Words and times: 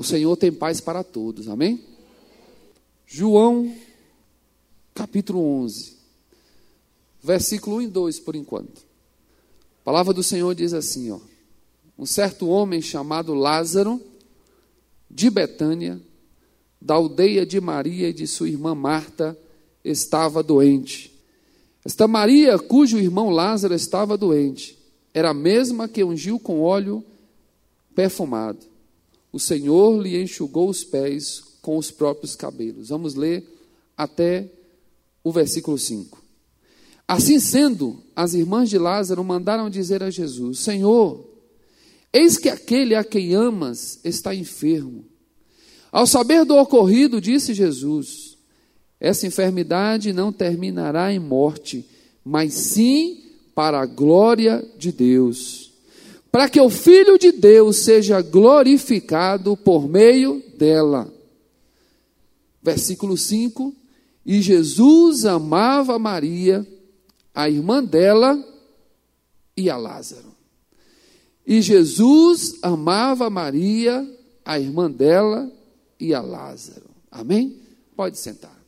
O 0.00 0.02
Senhor 0.02 0.34
tem 0.34 0.50
paz 0.50 0.80
para 0.80 1.04
todos, 1.04 1.46
amém? 1.46 1.78
João, 3.06 3.70
capítulo 4.94 5.44
11, 5.62 5.94
versículo 7.22 7.76
1 7.76 7.82
e 7.82 7.86
2 7.88 8.20
por 8.20 8.34
enquanto. 8.34 8.80
A 9.82 9.84
palavra 9.84 10.14
do 10.14 10.22
Senhor 10.22 10.54
diz 10.54 10.72
assim: 10.72 11.10
ó, 11.10 11.18
um 11.98 12.06
certo 12.06 12.48
homem 12.48 12.80
chamado 12.80 13.34
Lázaro, 13.34 14.00
de 15.10 15.28
Betânia, 15.28 16.00
da 16.80 16.94
aldeia 16.94 17.44
de 17.44 17.60
Maria 17.60 18.08
e 18.08 18.14
de 18.14 18.26
sua 18.26 18.48
irmã 18.48 18.74
Marta, 18.74 19.38
estava 19.84 20.42
doente. 20.42 21.12
Esta 21.84 22.08
Maria, 22.08 22.58
cujo 22.58 22.98
irmão 22.98 23.28
Lázaro 23.28 23.74
estava 23.74 24.16
doente, 24.16 24.78
era 25.12 25.28
a 25.28 25.34
mesma 25.34 25.86
que 25.86 26.02
ungiu 26.02 26.40
com 26.40 26.62
óleo 26.62 27.04
perfumado. 27.94 28.69
O 29.32 29.38
Senhor 29.38 30.00
lhe 30.02 30.20
enxugou 30.20 30.68
os 30.68 30.84
pés 30.84 31.42
com 31.62 31.76
os 31.76 31.90
próprios 31.90 32.34
cabelos. 32.34 32.88
Vamos 32.88 33.14
ler 33.14 33.46
até 33.96 34.50
o 35.22 35.30
versículo 35.30 35.78
5. 35.78 36.22
Assim 37.06 37.40
sendo, 37.40 38.02
as 38.14 38.34
irmãs 38.34 38.70
de 38.70 38.78
Lázaro 38.78 39.22
mandaram 39.24 39.68
dizer 39.68 40.02
a 40.02 40.10
Jesus: 40.10 40.60
Senhor, 40.60 41.28
eis 42.12 42.38
que 42.38 42.48
aquele 42.48 42.94
a 42.94 43.04
quem 43.04 43.34
amas 43.34 43.98
está 44.04 44.34
enfermo. 44.34 45.04
Ao 45.90 46.06
saber 46.06 46.44
do 46.44 46.56
ocorrido, 46.56 47.20
disse 47.20 47.52
Jesus: 47.52 48.38
Essa 49.00 49.26
enfermidade 49.26 50.12
não 50.12 50.32
terminará 50.32 51.12
em 51.12 51.18
morte, 51.18 51.84
mas 52.24 52.54
sim 52.54 53.24
para 53.54 53.80
a 53.80 53.86
glória 53.86 54.64
de 54.78 54.92
Deus, 54.92 55.69
para 56.30 56.48
que 56.48 56.60
o 56.60 56.70
Filho 56.70 57.18
de 57.18 57.32
Deus 57.32 57.78
seja 57.78 58.22
glorificado 58.22 59.56
por 59.56 59.88
meio 59.88 60.42
dela. 60.56 61.12
Versículo 62.62 63.16
5: 63.16 63.74
E 64.24 64.40
Jesus 64.40 65.24
amava 65.24 65.98
Maria, 65.98 66.66
a 67.34 67.48
irmã 67.48 67.82
dela 67.82 68.42
e 69.56 69.68
a 69.68 69.76
Lázaro. 69.76 70.30
E 71.46 71.60
Jesus 71.60 72.58
amava 72.62 73.28
Maria, 73.28 74.08
a 74.44 74.58
irmã 74.58 74.90
dela 74.90 75.50
e 75.98 76.14
a 76.14 76.20
Lázaro. 76.20 76.88
Amém? 77.10 77.60
Pode 77.96 78.18
sentar. 78.18 78.60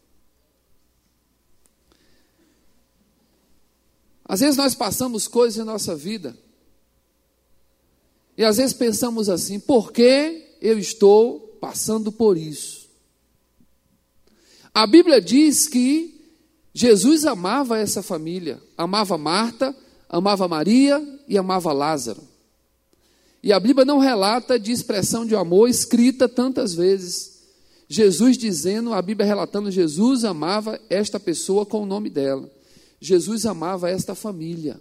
Às 4.25 4.41
vezes 4.41 4.57
nós 4.57 4.75
passamos 4.75 5.29
coisas 5.29 5.59
em 5.59 5.65
nossa 5.65 5.95
vida. 5.95 6.37
E 8.37 8.45
às 8.45 8.57
vezes 8.57 8.73
pensamos 8.73 9.29
assim: 9.29 9.61
por 9.61 9.93
que 9.93 10.57
eu 10.61 10.79
estou 10.79 11.41
passando 11.61 12.11
por 12.11 12.37
isso? 12.37 12.89
A 14.75 14.87
Bíblia 14.87 15.21
diz 15.21 15.69
que 15.69 16.21
Jesus 16.73 17.27
amava 17.27 17.79
essa 17.79 18.03
família, 18.03 18.61
amava 18.77 19.19
Marta, 19.19 19.77
amava 20.09 20.49
Maria 20.49 21.21
e 21.29 21.37
amava 21.37 21.73
Lázaro. 21.73 22.23
E 23.43 23.53
a 23.53 23.61
Bíblia 23.61 23.85
não 23.85 23.99
relata 23.99 24.59
de 24.59 24.71
expressão 24.71 25.27
de 25.27 25.35
amor 25.35 25.69
escrita 25.69 26.29
tantas 26.29 26.75
vezes. 26.75 27.43
Jesus 27.89 28.39
dizendo, 28.39 28.95
a 28.95 29.03
Bíblia 29.03 29.27
relatando, 29.27 29.71
Jesus 29.71 30.25
amava 30.25 30.81
esta 30.89 31.21
pessoa 31.21 31.67
com 31.67 31.83
o 31.83 31.87
nome 31.87 32.09
dela. 32.09 32.49
Jesus 33.01 33.45
amava 33.45 33.91
esta 33.91 34.15
família. 34.15 34.81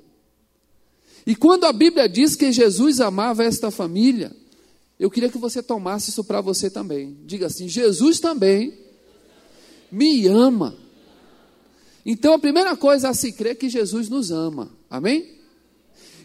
E 1.25 1.35
quando 1.35 1.65
a 1.65 1.73
Bíblia 1.73 2.09
diz 2.09 2.35
que 2.35 2.51
Jesus 2.51 2.99
amava 2.99 3.43
esta 3.43 3.69
família, 3.69 4.35
eu 4.99 5.09
queria 5.09 5.29
que 5.29 5.37
você 5.37 5.61
tomasse 5.61 6.09
isso 6.09 6.23
para 6.23 6.41
você 6.41 6.69
também. 6.69 7.17
Diga 7.25 7.47
assim: 7.47 7.67
Jesus 7.67 8.19
também 8.19 8.77
me 9.91 10.27
ama. 10.27 10.75
Então 12.05 12.33
a 12.33 12.39
primeira 12.39 12.75
coisa 12.75 13.09
a 13.09 13.13
se 13.13 13.31
crer 13.31 13.51
é 13.51 13.55
que 13.55 13.69
Jesus 13.69 14.09
nos 14.09 14.31
ama. 14.31 14.71
Amém? 14.89 15.39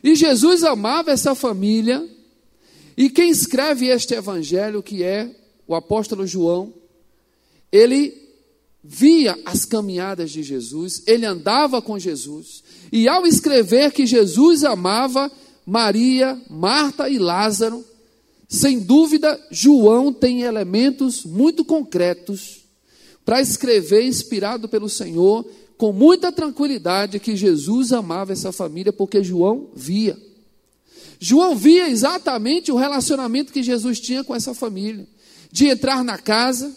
E 0.03 0.15
Jesus 0.15 0.63
amava 0.63 1.11
essa 1.11 1.35
família 1.35 2.09
e 2.97 3.11
quem 3.11 3.29
escreve 3.29 3.89
este 3.89 4.15
evangelho, 4.15 4.83
que 4.83 5.03
é 5.03 5.35
o 5.67 5.75
apóstolo 5.75 6.27
João, 6.27 6.73
ele 7.71 8.26
via 8.89 9.39
as 9.45 9.65
caminhadas 9.65 10.31
de 10.31 10.43
Jesus, 10.43 11.03
ele 11.07 11.27
andava 11.27 11.83
com 11.83 11.99
Jesus, 11.99 12.63
e 12.93 13.09
ao 13.09 13.27
escrever 13.27 13.93
que 13.93 14.07
Jesus 14.07 14.63
amava 14.63 15.31
Maria, 15.67 16.41
Marta 16.49 17.09
e 17.09 17.19
Lázaro, 17.19 17.85
sem 18.49 18.79
dúvida, 18.79 19.41
João 19.51 20.13
tem 20.13 20.43
elementos 20.43 21.25
muito 21.25 21.65
concretos 21.65 22.65
para 23.25 23.41
escrever, 23.41 24.05
inspirado 24.07 24.69
pelo 24.69 24.89
Senhor, 24.89 25.45
com 25.77 25.93
muita 25.93 26.31
tranquilidade, 26.31 27.19
que 27.19 27.35
Jesus 27.35 27.93
amava 27.93 28.33
essa 28.33 28.53
família, 28.53 28.93
porque 28.93 29.23
João 29.23 29.69
via. 29.75 30.17
João 31.19 31.57
via 31.57 31.89
exatamente 31.89 32.71
o 32.71 32.77
relacionamento 32.77 33.53
que 33.53 33.65
Jesus 33.65 33.99
tinha 33.99 34.23
com 34.23 34.35
essa 34.35 34.55
família, 34.55 35.07
de 35.51 35.67
entrar 35.67 36.05
na 36.05 36.17
casa, 36.17 36.73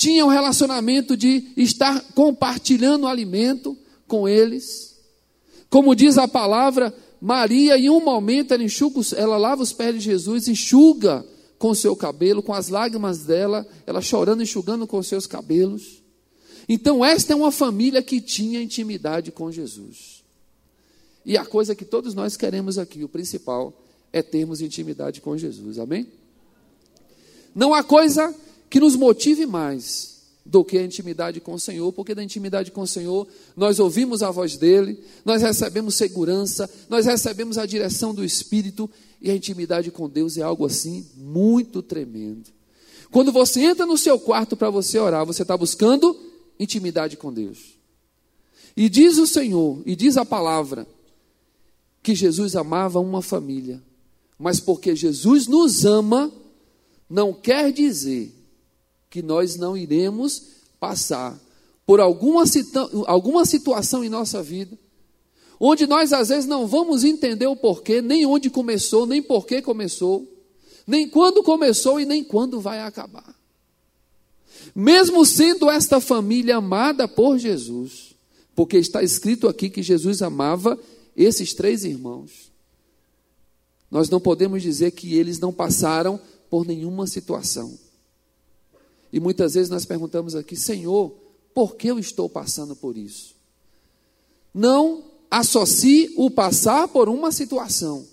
tinha 0.00 0.24
um 0.24 0.30
relacionamento 0.30 1.14
de 1.14 1.52
estar 1.58 2.00
compartilhando 2.14 3.06
alimento 3.06 3.76
com 4.08 4.26
eles. 4.26 4.96
Como 5.68 5.94
diz 5.94 6.16
a 6.16 6.26
palavra, 6.26 6.94
Maria, 7.20 7.76
em 7.76 7.90
um 7.90 8.02
momento, 8.02 8.54
ela, 8.54 8.64
enxuga, 8.64 9.02
ela 9.14 9.36
lava 9.36 9.62
os 9.62 9.74
pés 9.74 9.96
de 9.96 10.00
Jesus, 10.00 10.48
enxuga 10.48 11.22
com 11.58 11.74
seu 11.74 11.94
cabelo, 11.94 12.42
com 12.42 12.54
as 12.54 12.68
lágrimas 12.68 13.24
dela, 13.24 13.66
ela 13.86 14.00
chorando, 14.00 14.42
enxugando 14.42 14.86
com 14.86 15.02
seus 15.02 15.26
cabelos. 15.26 16.02
Então, 16.66 17.04
esta 17.04 17.34
é 17.34 17.36
uma 17.36 17.52
família 17.52 18.02
que 18.02 18.22
tinha 18.22 18.62
intimidade 18.62 19.30
com 19.30 19.52
Jesus. 19.52 20.24
E 21.26 21.36
a 21.36 21.44
coisa 21.44 21.74
que 21.74 21.84
todos 21.84 22.14
nós 22.14 22.38
queremos 22.38 22.78
aqui, 22.78 23.04
o 23.04 23.08
principal, 23.08 23.78
é 24.10 24.22
termos 24.22 24.62
intimidade 24.62 25.20
com 25.20 25.36
Jesus. 25.36 25.78
Amém? 25.78 26.06
Não 27.54 27.74
há 27.74 27.82
coisa 27.82 28.34
que 28.70 28.78
nos 28.78 28.94
motive 28.94 29.44
mais 29.44 30.20
do 30.46 30.64
que 30.64 30.78
a 30.78 30.84
intimidade 30.84 31.40
com 31.40 31.54
o 31.54 31.60
Senhor, 31.60 31.92
porque 31.92 32.14
da 32.14 32.22
intimidade 32.22 32.70
com 32.70 32.82
o 32.82 32.86
Senhor 32.86 33.26
nós 33.56 33.78
ouvimos 33.78 34.22
a 34.22 34.30
voz 34.30 34.56
dele, 34.56 34.98
nós 35.24 35.42
recebemos 35.42 35.96
segurança, 35.96 36.70
nós 36.88 37.04
recebemos 37.04 37.58
a 37.58 37.66
direção 37.66 38.14
do 38.14 38.24
Espírito 38.24 38.88
e 39.20 39.30
a 39.30 39.34
intimidade 39.34 39.90
com 39.90 40.08
Deus 40.08 40.38
é 40.38 40.42
algo 40.42 40.64
assim 40.64 41.06
muito 41.16 41.82
tremendo. 41.82 42.48
Quando 43.10 43.32
você 43.32 43.60
entra 43.60 43.84
no 43.84 43.98
seu 43.98 44.18
quarto 44.18 44.56
para 44.56 44.70
você 44.70 44.98
orar, 44.98 45.26
você 45.26 45.42
está 45.42 45.56
buscando 45.56 46.16
intimidade 46.58 47.16
com 47.16 47.32
Deus. 47.32 47.74
E 48.76 48.88
diz 48.88 49.18
o 49.18 49.26
Senhor, 49.26 49.82
e 49.84 49.96
diz 49.96 50.16
a 50.16 50.24
palavra, 50.24 50.86
que 52.02 52.14
Jesus 52.14 52.56
amava 52.56 52.98
uma 53.00 53.20
família, 53.20 53.82
mas 54.38 54.58
porque 54.58 54.96
Jesus 54.96 55.46
nos 55.46 55.84
ama, 55.84 56.32
não 57.10 57.32
quer 57.32 57.72
dizer 57.72 58.39
que 59.10 59.20
nós 59.20 59.56
não 59.56 59.76
iremos 59.76 60.42
passar 60.78 61.38
por 61.84 61.98
alguma, 61.98 62.44
alguma 63.06 63.44
situação 63.44 64.04
em 64.04 64.08
nossa 64.08 64.40
vida, 64.40 64.78
onde 65.58 65.86
nós 65.88 66.12
às 66.12 66.28
vezes 66.28 66.46
não 66.46 66.66
vamos 66.66 67.02
entender 67.02 67.48
o 67.48 67.56
porquê, 67.56 68.00
nem 68.00 68.24
onde 68.24 68.48
começou, 68.48 69.04
nem 69.04 69.20
por 69.20 69.44
que 69.44 69.60
começou, 69.60 70.24
nem 70.86 71.08
quando 71.08 71.42
começou 71.42 72.00
e 72.00 72.06
nem 72.06 72.22
quando 72.22 72.60
vai 72.60 72.80
acabar. 72.80 73.34
Mesmo 74.74 75.26
sendo 75.26 75.68
esta 75.68 76.00
família 76.00 76.56
amada 76.56 77.08
por 77.08 77.36
Jesus, 77.38 78.14
porque 78.54 78.76
está 78.76 79.02
escrito 79.02 79.48
aqui 79.48 79.68
que 79.68 79.82
Jesus 79.82 80.22
amava 80.22 80.78
esses 81.16 81.52
três 81.52 81.82
irmãos, 81.82 82.52
nós 83.90 84.08
não 84.08 84.20
podemos 84.20 84.62
dizer 84.62 84.92
que 84.92 85.14
eles 85.14 85.40
não 85.40 85.52
passaram 85.52 86.20
por 86.48 86.64
nenhuma 86.64 87.06
situação. 87.08 87.76
E 89.12 89.18
muitas 89.18 89.54
vezes 89.54 89.70
nós 89.70 89.84
perguntamos 89.84 90.34
aqui, 90.34 90.56
Senhor, 90.56 91.12
por 91.54 91.76
que 91.76 91.88
eu 91.88 91.98
estou 91.98 92.28
passando 92.28 92.76
por 92.76 92.96
isso? 92.96 93.34
Não 94.54 95.04
associe 95.30 96.12
o 96.16 96.30
passar 96.30 96.88
por 96.88 97.08
uma 97.08 97.32
situação 97.32 98.06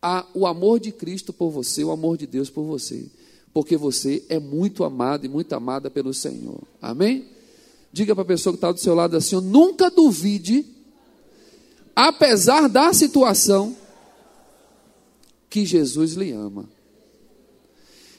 a 0.00 0.26
o 0.34 0.46
amor 0.46 0.80
de 0.80 0.92
Cristo 0.92 1.32
por 1.32 1.50
você, 1.50 1.84
o 1.84 1.90
amor 1.90 2.16
de 2.16 2.26
Deus 2.26 2.50
por 2.50 2.64
você, 2.64 3.06
porque 3.52 3.76
você 3.76 4.24
é 4.28 4.38
muito 4.38 4.84
amado 4.84 5.24
e 5.24 5.28
muito 5.28 5.52
amada 5.54 5.90
pelo 5.90 6.12
Senhor. 6.12 6.60
Amém? 6.80 7.28
Diga 7.92 8.14
para 8.14 8.22
a 8.22 8.26
pessoa 8.26 8.52
que 8.52 8.56
está 8.56 8.72
do 8.72 8.80
seu 8.80 8.94
lado 8.94 9.16
assim: 9.16 9.40
nunca 9.40 9.90
duvide 9.90 10.66
apesar 11.94 12.68
da 12.68 12.92
situação, 12.92 13.76
que 15.48 15.66
Jesus 15.66 16.14
lhe 16.14 16.32
ama. 16.32 16.68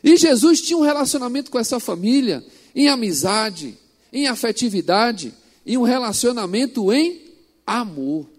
E 0.04 0.18
Jesus 0.18 0.62
tinha 0.62 0.78
um 0.78 0.82
relacionamento 0.82 1.50
com 1.50 1.58
essa 1.58 1.80
família 1.80 2.44
em 2.76 2.90
amizade, 2.90 3.78
em 4.12 4.28
afetividade, 4.28 5.34
e 5.66 5.78
um 5.78 5.84
relacionamento 5.84 6.92
em 6.92 7.22
amor. 7.66 8.30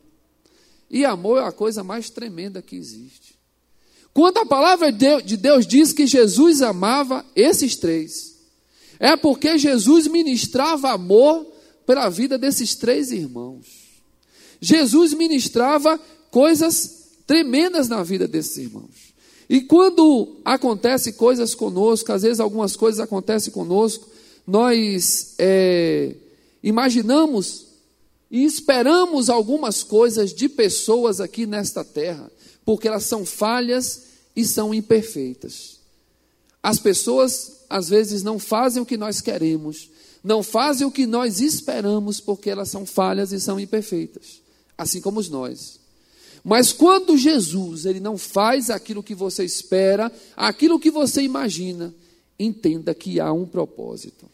E 0.90 1.04
amor 1.04 1.38
é 1.38 1.46
a 1.46 1.52
coisa 1.52 1.82
mais 1.82 2.10
tremenda 2.10 2.60
que 2.60 2.76
existe. 2.76 3.34
Quando 4.12 4.38
a 4.38 4.46
palavra 4.46 4.92
de 4.92 5.36
Deus 5.36 5.66
diz 5.66 5.92
que 5.92 6.06
Jesus 6.06 6.62
amava 6.62 7.24
esses 7.34 7.74
três, 7.74 8.36
é 9.00 9.16
porque 9.16 9.58
Jesus 9.58 10.06
ministrava 10.06 10.92
amor 10.92 11.44
pela 11.84 12.08
vida 12.08 12.38
desses 12.38 12.74
três 12.74 13.10
irmãos. 13.10 13.66
Jesus 14.60 15.12
ministrava 15.12 15.98
coisas 16.30 17.08
tremendas 17.26 17.88
na 17.88 18.02
vida 18.02 18.28
desses 18.28 18.56
irmãos. 18.56 19.03
E 19.48 19.60
quando 19.60 20.36
acontece 20.44 21.12
coisas 21.12 21.54
conosco, 21.54 22.12
às 22.12 22.22
vezes 22.22 22.40
algumas 22.40 22.76
coisas 22.76 23.00
acontecem 23.00 23.52
conosco, 23.52 24.08
nós 24.46 25.34
é, 25.38 26.14
imaginamos 26.62 27.66
e 28.30 28.44
esperamos 28.44 29.28
algumas 29.28 29.82
coisas 29.82 30.32
de 30.32 30.48
pessoas 30.48 31.20
aqui 31.20 31.46
nesta 31.46 31.84
terra, 31.84 32.30
porque 32.64 32.88
elas 32.88 33.04
são 33.04 33.24
falhas 33.24 34.02
e 34.34 34.44
são 34.44 34.74
imperfeitas. 34.74 35.78
As 36.62 36.78
pessoas 36.78 37.64
às 37.68 37.88
vezes 37.88 38.22
não 38.22 38.38
fazem 38.38 38.82
o 38.82 38.86
que 38.86 38.96
nós 38.96 39.20
queremos, 39.20 39.90
não 40.22 40.42
fazem 40.42 40.86
o 40.86 40.90
que 40.90 41.06
nós 41.06 41.40
esperamos, 41.40 42.18
porque 42.18 42.48
elas 42.48 42.70
são 42.70 42.86
falhas 42.86 43.32
e 43.32 43.40
são 43.40 43.60
imperfeitas, 43.60 44.40
assim 44.76 45.00
como 45.00 45.22
nós. 45.24 45.78
Mas 46.44 46.72
quando 46.72 47.16
Jesus, 47.16 47.86
ele 47.86 48.00
não 48.00 48.18
faz 48.18 48.68
aquilo 48.68 49.02
que 49.02 49.14
você 49.14 49.42
espera, 49.44 50.12
aquilo 50.36 50.78
que 50.78 50.90
você 50.90 51.22
imagina, 51.22 51.94
entenda 52.38 52.94
que 52.94 53.18
há 53.18 53.32
um 53.32 53.46
propósito. 53.46 54.26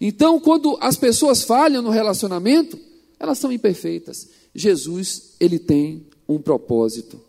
Então, 0.00 0.38
quando 0.38 0.78
as 0.80 0.96
pessoas 0.96 1.42
falham 1.42 1.82
no 1.82 1.90
relacionamento, 1.90 2.78
elas 3.18 3.38
são 3.38 3.50
imperfeitas. 3.50 4.28
Jesus, 4.54 5.32
ele 5.40 5.58
tem 5.58 6.06
um 6.28 6.38
propósito. 6.38 7.20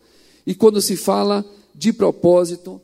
E 0.46 0.54
quando 0.54 0.80
se 0.80 0.96
fala 0.96 1.44
de 1.74 1.92
propósito, 1.92 2.80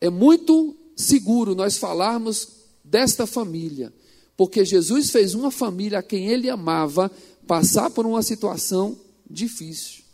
é 0.00 0.10
muito 0.10 0.74
seguro 0.96 1.54
nós 1.54 1.76
falarmos 1.76 2.48
desta 2.82 3.26
família, 3.26 3.92
porque 4.36 4.64
Jesus 4.64 5.10
fez 5.10 5.34
uma 5.34 5.50
família 5.50 6.00
a 6.00 6.02
quem 6.02 6.28
ele 6.28 6.50
amava 6.50 7.10
passar 7.46 7.90
por 7.90 8.04
uma 8.04 8.22
situação 8.22 8.96
difícil. 9.28 10.04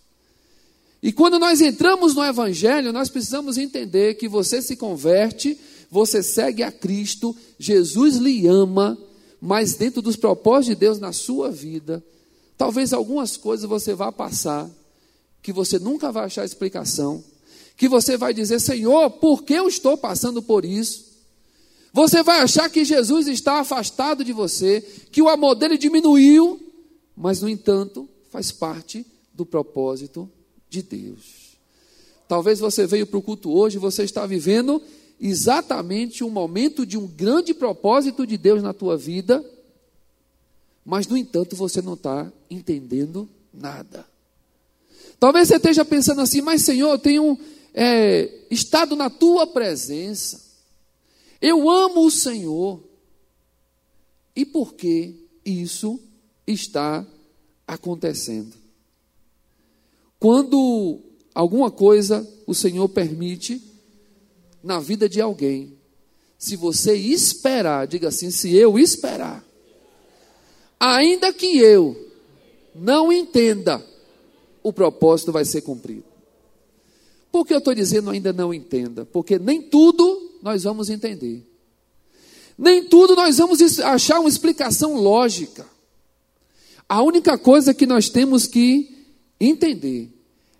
E 1.03 1.12
quando 1.12 1.38
nós 1.38 1.61
entramos 1.61 2.14
no 2.14 2.25
Evangelho, 2.25 2.93
nós 2.93 3.09
precisamos 3.09 3.59
entender 3.59 4.14
que 4.14 4.29
você 4.29 4.62
se 4.62 4.76
converte, 4.76 5.59
você 5.91 6.23
segue 6.23 6.62
a 6.62 6.70
Cristo, 6.70 7.37
Jesus 7.59 8.17
lhe 8.17 8.47
ama, 8.47 8.97
mas 9.41 9.75
dentro 9.75 10.00
dos 10.00 10.14
propósitos 10.14 10.69
de 10.69 10.75
Deus 10.76 11.00
na 11.00 11.12
sua 11.12 11.50
vida, 11.50 12.03
talvez 12.56 12.93
algumas 12.93 13.37
coisas 13.37 13.69
você 13.69 13.93
vá 13.93 14.12
passar, 14.12 14.70
que 15.43 15.53
você 15.53 15.79
nunca 15.81 16.12
vai 16.12 16.26
achar 16.26 16.44
explicação, 16.44 17.25
que 17.76 17.88
você 17.88 18.17
vai 18.17 18.32
dizer, 18.32 18.61
Senhor, 18.61 19.11
por 19.11 19.43
que 19.43 19.55
eu 19.55 19.67
estou 19.67 19.97
passando 19.97 20.41
por 20.41 20.65
isso? 20.65 21.11
Você 21.93 22.23
vai 22.23 22.41
achar 22.41 22.70
que 22.70 22.85
Jesus 22.85 23.26
está 23.26 23.58
afastado 23.58 24.25
de 24.25 24.32
você, 24.32 24.81
que 25.11 25.20
o 25.20 25.29
amor 25.29 25.56
dele 25.56 25.76
diminuiu, 25.76 26.61
mas 27.17 27.41
no 27.41 27.49
entanto, 27.49 28.08
faz 28.32 28.50
parte 28.50 29.05
do 29.34 29.44
propósito 29.44 30.29
de 30.70 30.82
Deus. 30.82 31.52
Talvez 32.26 32.58
você 32.58 32.87
veio 32.87 33.06
para 33.06 33.19
o 33.19 33.23
culto 33.23 33.52
hoje 33.52 33.76
e 33.76 33.79
você 33.79 34.05
está 34.05 34.25
vivendo 34.25 34.82
exatamente 35.20 36.25
um 36.25 36.31
momento 36.31 36.87
de 36.87 36.96
um 36.96 37.06
grande 37.06 37.52
propósito 37.52 38.26
de 38.26 38.38
Deus 38.38 38.62
na 38.62 38.73
tua 38.73 38.96
vida, 38.96 39.44
mas 40.82 41.06
no 41.06 41.14
entanto 41.14 41.55
você 41.55 41.82
não 41.82 41.93
está 41.93 42.32
entendendo 42.50 43.29
nada. 43.52 44.06
Talvez 45.20 45.49
você 45.49 45.56
esteja 45.56 45.84
pensando 45.84 46.23
assim, 46.23 46.40
mas 46.40 46.62
Senhor, 46.62 46.90
eu 46.90 46.99
tenho 46.99 47.38
é, 47.75 48.46
estado 48.50 48.96
na 48.96 49.11
tua 49.11 49.46
presença, 49.46 50.40
eu 51.38 51.69
amo 51.69 52.06
o 52.06 52.11
Senhor, 52.11 52.82
e 54.34 54.46
por 54.46 54.73
que 54.73 55.29
isso 55.44 56.00
está 56.46 57.06
acontecendo. 57.74 58.54
Quando 60.19 61.00
alguma 61.34 61.70
coisa 61.70 62.26
o 62.46 62.54
Senhor 62.54 62.88
permite 62.88 63.60
na 64.62 64.78
vida 64.78 65.08
de 65.08 65.20
alguém, 65.20 65.76
se 66.38 66.56
você 66.56 66.94
esperar, 66.94 67.86
diga 67.86 68.08
assim: 68.08 68.30
se 68.30 68.54
eu 68.54 68.78
esperar, 68.78 69.44
ainda 70.78 71.32
que 71.32 71.58
eu 71.58 72.10
não 72.74 73.12
entenda, 73.12 73.84
o 74.62 74.72
propósito 74.72 75.32
vai 75.32 75.44
ser 75.44 75.62
cumprido. 75.62 76.04
Por 77.30 77.46
que 77.46 77.54
eu 77.54 77.58
estou 77.58 77.74
dizendo 77.74 78.10
ainda 78.10 78.32
não 78.32 78.52
entenda? 78.52 79.04
Porque 79.06 79.38
nem 79.38 79.62
tudo 79.62 80.38
nós 80.42 80.64
vamos 80.64 80.90
entender. 80.90 81.46
Nem 82.58 82.84
tudo 82.84 83.16
nós 83.16 83.38
vamos 83.38 83.80
achar 83.80 84.20
uma 84.20 84.28
explicação 84.28 84.96
lógica. 84.96 85.66
A 86.93 87.00
única 87.00 87.39
coisa 87.39 87.73
que 87.73 87.87
nós 87.87 88.11
temos 88.11 88.47
que 88.47 89.06
entender 89.41 90.12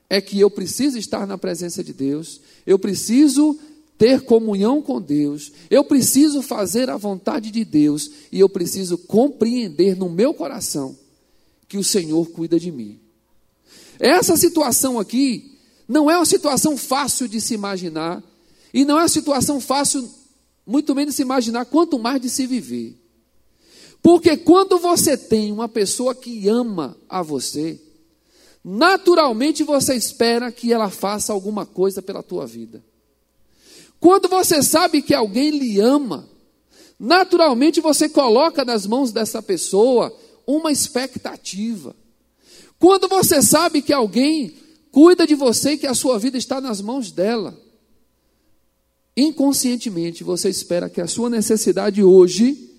é 0.09 0.19
que 0.19 0.41
eu 0.41 0.51
preciso 0.51 0.97
estar 0.97 1.27
na 1.27 1.37
presença 1.37 1.85
de 1.85 1.93
Deus, 1.93 2.41
eu 2.67 2.79
preciso 2.79 3.59
ter 3.99 4.23
comunhão 4.23 4.81
com 4.81 4.99
Deus, 4.99 5.53
eu 5.69 5.85
preciso 5.85 6.41
fazer 6.41 6.89
a 6.89 6.97
vontade 6.97 7.51
de 7.51 7.67
Deus 7.67 8.11
e 8.33 8.41
eu 8.41 8.49
preciso 8.49 8.97
compreender 8.97 9.95
no 9.95 10.09
meu 10.09 10.33
coração 10.33 10.97
que 11.69 11.77
o 11.77 11.85
Senhor 11.85 12.27
cuida 12.31 12.59
de 12.59 12.73
mim. 12.73 12.99
Essa 14.01 14.35
situação 14.35 14.99
aqui 14.99 15.59
não 15.87 16.11
é 16.11 16.17
uma 16.17 16.25
situação 16.25 16.79
fácil 16.79 17.29
de 17.29 17.43
se 17.43 17.53
imaginar 17.53 18.25
e 18.73 18.87
não 18.87 18.99
é 18.99 19.03
uma 19.03 19.09
situação 19.09 19.61
fácil, 19.61 20.09
muito 20.67 20.95
menos 20.95 21.13
de 21.13 21.17
se 21.17 21.23
imaginar, 21.23 21.67
quanto 21.67 21.99
mais 21.99 22.23
de 22.23 22.31
se 22.31 22.47
viver. 22.47 23.02
Porque 24.03 24.37
quando 24.37 24.79
você 24.79 25.17
tem 25.17 25.53
uma 25.53 25.69
pessoa 25.69 26.13
que 26.13 26.49
ama 26.49 26.97
a 27.09 27.23
você, 27.23 27.81
naturalmente 28.65 29.63
você 29.63 29.95
espera 29.95 30.51
que 30.51 30.73
ela 30.73 30.91
faça 30.91 31.33
alguma 31.33 31.65
coisa 31.65 32.03
pela 32.03 32.23
tua 32.23 32.45
vida. 32.45 32.83
Quando 34.01 34.29
você 34.29 34.61
sabe 34.61 35.01
que 35.01 35.15
alguém 35.15 35.51
lhe 35.51 35.79
ama, 35.79 36.29
naturalmente 36.99 37.81
você 37.81 38.09
coloca 38.09 38.65
nas 38.65 38.85
mãos 38.85 39.13
dessa 39.13 39.41
pessoa 39.41 40.13
uma 40.45 40.73
expectativa. 40.73 41.95
Quando 42.81 43.07
você 43.07 43.41
sabe 43.41 43.81
que 43.81 43.93
alguém 43.93 44.57
cuida 44.91 45.25
de 45.25 45.37
você 45.37 45.75
e 45.75 45.79
que 45.79 45.87
a 45.87 45.95
sua 45.95 46.19
vida 46.19 46.37
está 46.37 46.61
nas 46.61 46.81
mãos 46.81 47.13
dela, 47.13 47.57
inconscientemente 49.17 50.25
você 50.25 50.49
espera 50.49 50.91
que 50.91 51.01
a 51.01 51.07
sua 51.07 51.31
necessidade 51.31 52.03
hoje 52.03 52.72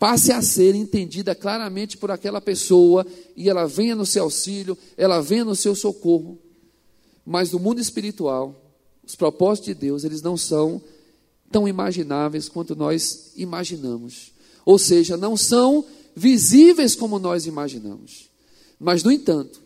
passe 0.00 0.32
a 0.32 0.40
ser 0.40 0.74
entendida 0.74 1.34
claramente 1.34 1.98
por 1.98 2.10
aquela 2.10 2.40
pessoa 2.40 3.06
e 3.36 3.50
ela 3.50 3.66
venha 3.66 3.94
no 3.94 4.06
seu 4.06 4.24
auxílio, 4.24 4.76
ela 4.96 5.20
venha 5.20 5.44
no 5.44 5.54
seu 5.54 5.74
socorro. 5.74 6.38
Mas 7.24 7.52
no 7.52 7.58
mundo 7.58 7.82
espiritual, 7.82 8.58
os 9.06 9.14
propósitos 9.14 9.66
de 9.66 9.74
Deus, 9.74 10.02
eles 10.02 10.22
não 10.22 10.38
são 10.38 10.80
tão 11.52 11.68
imagináveis 11.68 12.48
quanto 12.48 12.74
nós 12.74 13.32
imaginamos. 13.36 14.32
Ou 14.64 14.78
seja, 14.78 15.18
não 15.18 15.36
são 15.36 15.84
visíveis 16.16 16.94
como 16.94 17.18
nós 17.18 17.44
imaginamos. 17.44 18.30
Mas, 18.78 19.04
no 19.04 19.12
entanto, 19.12 19.60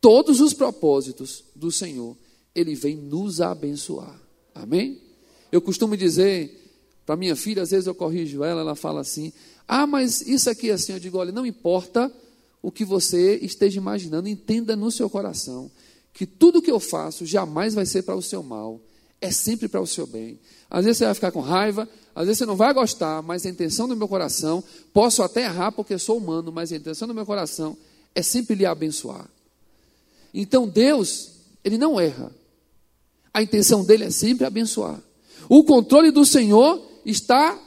todos 0.00 0.40
os 0.40 0.52
propósitos 0.52 1.44
do 1.54 1.70
Senhor, 1.70 2.16
Ele 2.52 2.74
vem 2.74 2.96
nos 2.96 3.40
abençoar. 3.40 4.20
Amém? 4.52 5.00
Eu 5.52 5.62
costumo 5.62 5.96
dizer 5.96 6.65
para 7.06 7.16
minha 7.16 7.36
filha, 7.36 7.62
às 7.62 7.70
vezes 7.70 7.86
eu 7.86 7.94
corrijo 7.94 8.44
ela, 8.44 8.60
ela 8.60 8.74
fala 8.74 9.00
assim: 9.00 9.32
ah, 9.66 9.86
mas 9.86 10.20
isso 10.20 10.50
aqui 10.50 10.70
assim, 10.70 10.92
eu 10.92 10.98
digo, 10.98 11.16
olha, 11.16 11.32
não 11.32 11.46
importa 11.46 12.12
o 12.60 12.70
que 12.70 12.84
você 12.84 13.36
esteja 13.36 13.78
imaginando, 13.78 14.28
entenda 14.28 14.76
no 14.76 14.90
seu 14.90 15.08
coração 15.08 15.70
que 16.16 16.24
tudo 16.24 16.62
que 16.62 16.70
eu 16.70 16.80
faço 16.80 17.26
jamais 17.26 17.74
vai 17.74 17.84
ser 17.84 18.00
para 18.00 18.16
o 18.16 18.22
seu 18.22 18.42
mal, 18.42 18.80
é 19.20 19.30
sempre 19.30 19.68
para 19.68 19.82
o 19.82 19.86
seu 19.86 20.06
bem. 20.06 20.40
Às 20.70 20.86
vezes 20.86 20.96
você 20.96 21.04
vai 21.04 21.14
ficar 21.14 21.30
com 21.30 21.40
raiva, 21.40 21.86
às 22.14 22.24
vezes 22.24 22.38
você 22.38 22.46
não 22.46 22.56
vai 22.56 22.72
gostar, 22.72 23.20
mas 23.20 23.44
a 23.44 23.50
intenção 23.50 23.86
do 23.86 23.94
meu 23.94 24.08
coração, 24.08 24.64
posso 24.94 25.22
até 25.22 25.42
errar 25.42 25.72
porque 25.72 25.98
sou 25.98 26.16
humano, 26.16 26.50
mas 26.50 26.72
a 26.72 26.76
intenção 26.76 27.06
do 27.06 27.12
meu 27.12 27.26
coração 27.26 27.76
é 28.14 28.22
sempre 28.22 28.54
lhe 28.54 28.64
abençoar. 28.64 29.28
Então 30.32 30.66
Deus, 30.66 31.32
ele 31.62 31.76
não 31.76 32.00
erra. 32.00 32.32
A 33.34 33.42
intenção 33.42 33.84
dele 33.84 34.04
é 34.04 34.10
sempre 34.10 34.46
abençoar. 34.46 34.98
O 35.50 35.64
controle 35.64 36.10
do 36.10 36.24
Senhor 36.24 36.82
está 37.06 37.58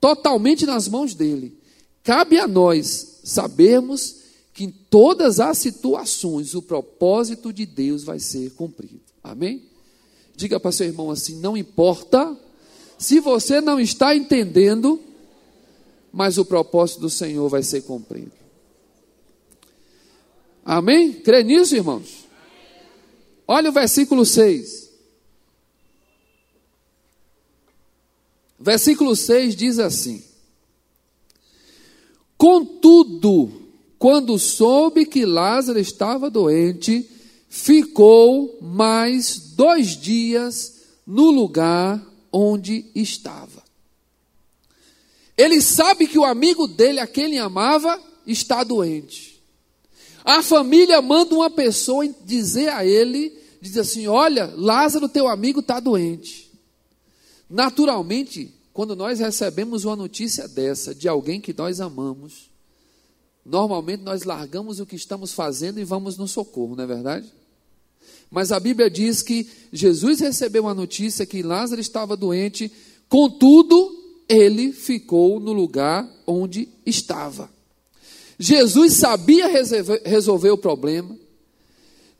totalmente 0.00 0.64
nas 0.64 0.88
mãos 0.88 1.14
dele. 1.14 1.58
Cabe 2.02 2.38
a 2.38 2.48
nós 2.48 3.20
sabermos 3.24 4.16
que 4.54 4.64
em 4.64 4.70
todas 4.70 5.40
as 5.40 5.58
situações 5.58 6.54
o 6.54 6.62
propósito 6.62 7.52
de 7.52 7.66
Deus 7.66 8.04
vai 8.04 8.18
ser 8.18 8.50
cumprido. 8.52 9.00
Amém? 9.22 9.64
Diga 10.34 10.58
para 10.58 10.72
seu 10.72 10.86
irmão 10.86 11.10
assim: 11.10 11.38
não 11.40 11.56
importa 11.56 12.36
se 12.98 13.20
você 13.20 13.60
não 13.60 13.78
está 13.80 14.14
entendendo, 14.14 15.00
mas 16.12 16.38
o 16.38 16.44
propósito 16.44 17.00
do 17.00 17.10
Senhor 17.10 17.48
vai 17.48 17.62
ser 17.62 17.82
cumprido. 17.82 18.32
Amém? 20.64 21.12
Crê 21.12 21.42
nisso, 21.42 21.74
irmãos? 21.74 22.26
Olha 23.46 23.70
o 23.70 23.72
versículo 23.72 24.24
6. 24.24 24.89
Versículo 28.60 29.16
6 29.16 29.56
diz 29.56 29.78
assim: 29.78 30.22
Contudo, 32.36 33.50
quando 33.98 34.38
soube 34.38 35.06
que 35.06 35.24
Lázaro 35.24 35.78
estava 35.78 36.28
doente, 36.28 37.08
ficou 37.48 38.58
mais 38.60 39.38
dois 39.56 39.96
dias 39.96 40.80
no 41.06 41.30
lugar 41.30 42.04
onde 42.30 42.84
estava. 42.94 43.62
Ele 45.36 45.62
sabe 45.62 46.06
que 46.06 46.18
o 46.18 46.24
amigo 46.24 46.68
dele, 46.68 47.00
a 47.00 47.06
quem 47.06 47.24
ele 47.24 47.38
amava, 47.38 47.98
está 48.26 48.62
doente. 48.62 49.42
A 50.22 50.42
família 50.42 51.00
manda 51.00 51.34
uma 51.34 51.48
pessoa 51.48 52.06
dizer 52.26 52.68
a 52.68 52.84
ele, 52.84 53.32
diz 53.58 53.78
assim: 53.78 54.06
Olha, 54.06 54.52
Lázaro, 54.54 55.08
teu 55.08 55.26
amigo, 55.26 55.60
está 55.60 55.80
doente. 55.80 56.49
Naturalmente, 57.50 58.54
quando 58.72 58.94
nós 58.94 59.18
recebemos 59.18 59.84
uma 59.84 59.96
notícia 59.96 60.46
dessa 60.46 60.94
de 60.94 61.08
alguém 61.08 61.40
que 61.40 61.52
nós 61.52 61.80
amamos, 61.80 62.48
normalmente 63.44 64.02
nós 64.02 64.22
largamos 64.22 64.78
o 64.78 64.86
que 64.86 64.94
estamos 64.94 65.32
fazendo 65.32 65.80
e 65.80 65.84
vamos 65.84 66.16
no 66.16 66.28
socorro, 66.28 66.76
não 66.76 66.84
é 66.84 66.86
verdade? 66.86 67.32
Mas 68.30 68.52
a 68.52 68.60
Bíblia 68.60 68.88
diz 68.88 69.20
que 69.20 69.48
Jesus 69.72 70.20
recebeu 70.20 70.68
a 70.68 70.74
notícia 70.74 71.26
que 71.26 71.42
Lázaro 71.42 71.80
estava 71.80 72.16
doente, 72.16 72.70
contudo, 73.08 73.98
ele 74.28 74.72
ficou 74.72 75.40
no 75.40 75.52
lugar 75.52 76.08
onde 76.24 76.68
estava. 76.86 77.50
Jesus 78.38 78.94
sabia 78.94 79.48
resolver 80.04 80.50
o 80.50 80.56
problema, 80.56 81.18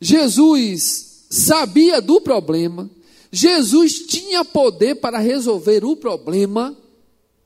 Jesus 0.01 1.25
sabia 1.29 2.01
do 2.01 2.19
problema, 2.19 2.89
Jesus 3.31 4.05
tinha 4.07 4.43
poder 4.43 4.95
para 4.95 5.19
resolver 5.19 5.85
o 5.85 5.95
problema, 5.95 6.77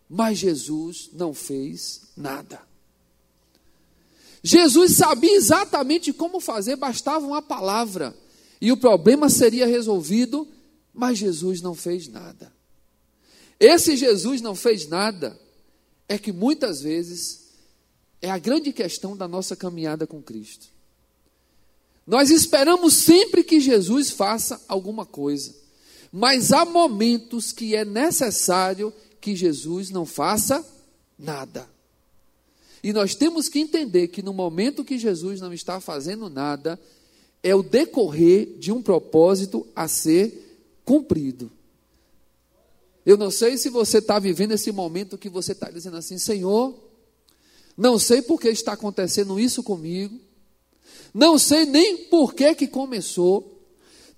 mas 0.09 0.37
Jesus 0.37 1.09
não 1.13 1.33
fez 1.33 2.01
nada. 2.17 2.61
Jesus 4.41 4.95
sabia 4.95 5.35
exatamente 5.35 6.13
como 6.13 6.39
fazer, 6.39 6.75
bastava 6.75 7.25
uma 7.25 7.41
palavra 7.41 8.15
e 8.61 8.71
o 8.71 8.77
problema 8.77 9.29
seria 9.29 9.65
resolvido, 9.67 10.47
mas 10.93 11.17
Jesus 11.17 11.61
não 11.61 11.75
fez 11.75 12.07
nada. 12.07 12.53
Esse 13.59 13.95
Jesus 13.95 14.41
não 14.41 14.55
fez 14.55 14.87
nada 14.87 15.39
é 16.07 16.17
que 16.17 16.31
muitas 16.31 16.81
vezes 16.81 17.45
é 18.21 18.29
a 18.29 18.37
grande 18.37 18.71
questão 18.71 19.15
da 19.15 19.27
nossa 19.27 19.55
caminhada 19.55 20.05
com 20.05 20.21
Cristo. 20.21 20.67
Nós 22.05 22.29
esperamos 22.29 22.93
sempre 22.93 23.43
que 23.43 23.59
Jesus 23.59 24.11
faça 24.11 24.61
alguma 24.67 25.05
coisa, 25.05 25.55
mas 26.17 26.53
há 26.53 26.63
momentos 26.63 27.51
que 27.51 27.75
é 27.75 27.83
necessário 27.83 28.93
que 29.19 29.35
Jesus 29.35 29.89
não 29.89 30.05
faça 30.05 30.65
nada. 31.19 31.67
E 32.81 32.93
nós 32.93 33.15
temos 33.15 33.49
que 33.49 33.59
entender 33.59 34.07
que 34.07 34.21
no 34.21 34.33
momento 34.33 34.85
que 34.85 34.97
Jesus 34.97 35.41
não 35.41 35.51
está 35.51 35.81
fazendo 35.81 36.29
nada, 36.29 36.79
é 37.43 37.53
o 37.53 37.61
decorrer 37.61 38.57
de 38.57 38.71
um 38.71 38.81
propósito 38.81 39.67
a 39.75 39.89
ser 39.89 40.63
cumprido. 40.85 41.51
Eu 43.05 43.17
não 43.17 43.29
sei 43.29 43.57
se 43.57 43.69
você 43.69 43.97
está 43.97 44.17
vivendo 44.17 44.53
esse 44.53 44.71
momento 44.71 45.17
que 45.17 45.27
você 45.27 45.51
está 45.51 45.69
dizendo 45.69 45.97
assim, 45.97 46.17
Senhor, 46.17 46.73
não 47.75 47.99
sei 47.99 48.21
por 48.21 48.39
que 48.39 48.47
está 48.47 48.71
acontecendo 48.71 49.37
isso 49.37 49.61
comigo, 49.61 50.17
não 51.13 51.37
sei 51.37 51.65
nem 51.65 52.05
por 52.05 52.33
que, 52.33 52.55
que 52.55 52.67
começou, 52.67 53.54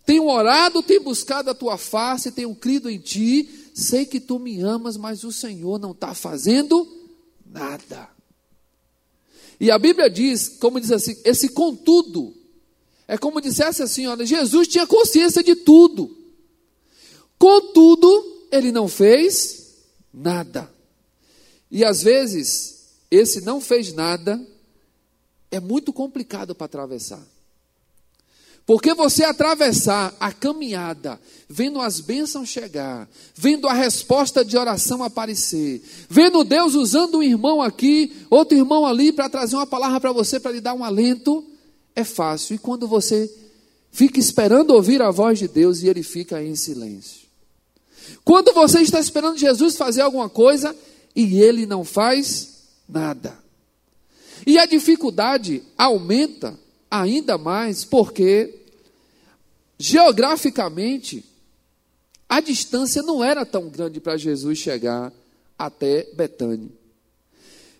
tenho 0.07 0.25
orado, 0.25 0.81
tenho 0.81 1.03
buscado 1.03 1.49
a 1.49 1.53
tua 1.53 1.77
face, 1.77 2.31
tenho 2.31 2.55
crido 2.55 2.89
em 2.89 2.97
ti, 2.97 3.69
sei 3.73 4.05
que 4.05 4.21
tu 4.21 4.39
me 4.39 4.61
amas, 4.61 4.95
mas 4.95 5.25
o 5.25 5.33
Senhor 5.33 5.77
não 5.77 5.91
está 5.91 6.15
fazendo 6.15 6.87
nada. 7.45 8.09
E 9.59 9.69
a 9.69 9.77
Bíblia 9.77 10.09
diz, 10.09 10.47
como 10.47 10.79
diz 10.79 10.93
assim, 10.93 11.17
esse 11.25 11.49
contudo, 11.49 12.33
é 13.05 13.17
como 13.17 13.41
dissesse 13.41 13.83
assim: 13.83 14.07
olha, 14.07 14.25
Jesus 14.25 14.69
tinha 14.69 14.87
consciência 14.87 15.43
de 15.43 15.57
tudo. 15.57 16.17
Contudo, 17.37 18.47
ele 18.49 18.71
não 18.71 18.87
fez 18.87 19.73
nada. 20.13 20.73
E 21.69 21.83
às 21.83 22.01
vezes, 22.01 22.93
esse 23.11 23.41
não 23.41 23.59
fez 23.59 23.91
nada 23.91 24.41
é 25.51 25.59
muito 25.59 25.91
complicado 25.91 26.55
para 26.55 26.65
atravessar. 26.65 27.27
Porque 28.67 28.93
você 28.93 29.24
atravessar 29.24 30.13
a 30.19 30.29
caminhada, 30.33 31.17
vendo 31.47 31.79
as 31.79 32.01
bênçãos 32.01 32.50
chegar, 32.50 33.07
vendo 33.33 33.65
a 33.65 33.71
resposta 33.71 34.43
de 34.43 34.57
oração 34.57 35.01
aparecer, 35.01 35.81
vendo 36.09 36.43
Deus 36.43 36.75
usando 36.75 37.19
um 37.19 37.24
irmão 37.24 37.62
aqui, 37.62 38.12
outro 38.29 38.57
irmão 38.57 38.86
ali 38.86 39.13
para 39.13 39.29
trazer 39.29 39.55
uma 39.55 39.65
palavra 39.65 40.01
para 40.01 40.12
você, 40.12 40.38
para 40.38 40.51
lhe 40.51 40.59
dar 40.59 40.74
um 40.74 40.83
alento, 40.83 41.45
é 41.95 42.03
fácil. 42.03 42.55
E 42.55 42.59
quando 42.59 42.89
você 42.89 43.33
fica 43.89 44.19
esperando 44.19 44.71
ouvir 44.71 45.01
a 45.01 45.12
voz 45.12 45.39
de 45.39 45.47
Deus 45.47 45.81
e 45.81 45.88
ele 45.88 46.03
fica 46.03 46.43
em 46.43 46.53
silêncio. 46.53 47.21
Quando 48.25 48.53
você 48.53 48.81
está 48.81 49.00
esperando 49.00 49.38
Jesus 49.38 49.77
fazer 49.77 50.01
alguma 50.01 50.27
coisa 50.27 50.75
e 51.15 51.41
ele 51.41 51.65
não 51.65 51.86
faz 51.86 52.63
nada. 52.88 53.39
E 54.45 54.59
a 54.59 54.65
dificuldade 54.65 55.63
aumenta 55.77 56.59
ainda 56.91 57.38
mais 57.38 57.83
porque 57.83 58.56
geograficamente 59.77 61.24
a 62.27 62.41
distância 62.41 63.01
não 63.01 63.24
era 63.24 63.46
tão 63.46 63.69
grande 63.69 64.00
para 64.00 64.17
Jesus 64.17 64.57
chegar 64.57 65.13
até 65.57 66.07
Betânia. 66.13 66.69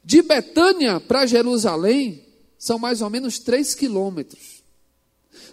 De 0.04 0.22
Betânia 0.22 1.00
para 1.00 1.25
Jerusalém 1.25 2.24
são 2.58 2.80
mais 2.80 3.01
ou 3.01 3.10
menos 3.10 3.39
3 3.39 3.75
quilômetros. 3.75 4.63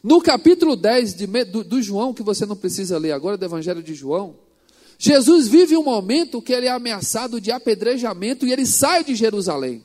No 0.03 0.21
capítulo 0.21 0.77
10 0.77 1.15
de, 1.15 1.27
do, 1.27 1.65
do 1.65 1.83
João, 1.83 2.15
que 2.15 2.23
você 2.23 2.47
não 2.47 2.55
precisa 2.55 2.99
ler 2.99 3.13
agora, 3.13 3.37
do 3.37 3.45
Evangelho 3.45 3.83
de 3.83 3.95
João, 3.95 4.37
Jesus 4.99 5.49
vive 5.49 5.77
um 5.77 5.83
momento 5.83 6.41
que 6.41 6.53
ele 6.53 6.67
é 6.67 6.71
ameaçado 6.71 7.41
de 7.41 7.51
apedrejamento 7.51 8.47
e 8.47 8.53
ele 8.53 8.65
sai 8.65 9.03
de 9.03 9.15
Jerusalém. 9.15 9.83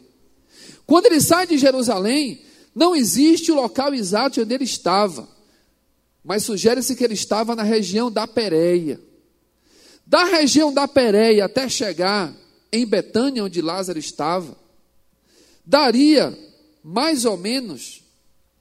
Quando 0.86 1.08
ele 1.08 1.20
sai 1.20 1.48
de 1.48 1.58
Jerusalém, 1.58 2.42
não 2.76 2.96
existe 2.96 3.52
o 3.52 3.56
local 3.56 3.94
exato 3.94 4.42
onde 4.42 4.54
ele 4.54 4.64
estava, 4.64 5.28
mas 6.30 6.44
sugere-se 6.44 6.96
que 6.96 7.04
ele 7.04 7.16
estava 7.16 7.56
na 7.56 7.64
região 7.64 8.12
da 8.12 8.28
Pérea. 8.28 9.02
Da 10.06 10.26
região 10.26 10.72
da 10.72 10.88
Pérea 10.88 11.46
até 11.46 11.68
chegar 11.68 12.32
em 12.72 12.86
Betânia, 12.86 13.44
onde 13.44 13.64
Lázaro 13.64 13.98
estava, 13.98 14.56
daria 15.66 16.38
mais 16.84 17.26
ou 17.26 17.36
menos 17.36 18.04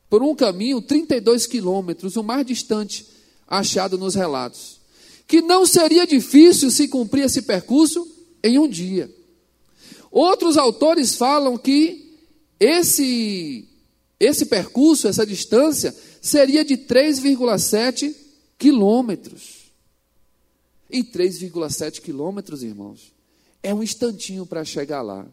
por 0.09 0.23
um 0.23 0.35
caminho 0.35 0.81
32 0.81 1.47
quilômetros, 1.47 2.17
o 2.17 2.23
mais 2.23 2.47
distante 2.47 3.07
achado 3.47 3.99
nos 3.99 4.15
relatos. 4.15 4.81
Que 5.27 5.43
não 5.43 5.67
seria 5.67 6.07
difícil 6.07 6.71
se 6.71 6.89
cumprir 6.89 7.27
esse 7.27 7.43
percurso 7.43 8.11
em 8.43 8.59
um 8.59 8.67
dia. 8.67 9.15
Outros 10.11 10.57
autores 10.57 11.17
falam 11.17 11.59
que 11.59 12.17
esse, 12.59 13.69
esse 14.19 14.47
percurso, 14.47 15.07
essa 15.07 15.27
distância, 15.27 15.95
seria 16.21 16.65
de 16.65 16.77
3,7 16.77 18.15
quilômetros. 18.59 19.73
Em 20.91 21.05
3,7 21.05 22.01
quilômetros, 22.01 22.63
irmãos, 22.63 23.13
é 23.63 23.75
um 23.75 23.83
instantinho 23.83 24.47
para 24.47 24.65
chegar 24.65 25.03
lá. 25.03 25.27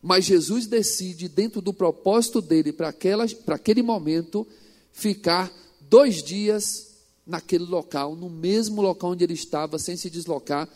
Mas 0.00 0.24
Jesus 0.24 0.66
decide, 0.66 1.28
dentro 1.28 1.60
do 1.60 1.72
propósito 1.72 2.40
dele, 2.40 2.72
para 2.72 2.88
aquele 2.88 3.82
momento, 3.82 4.46
ficar 4.92 5.52
dois 5.80 6.22
dias 6.22 6.88
naquele 7.26 7.64
local, 7.64 8.16
no 8.16 8.28
mesmo 8.28 8.82
local 8.82 9.10
onde 9.10 9.22
ele 9.22 9.34
estava, 9.34 9.78
sem 9.78 9.96
se 9.96 10.10
deslocar 10.10 10.68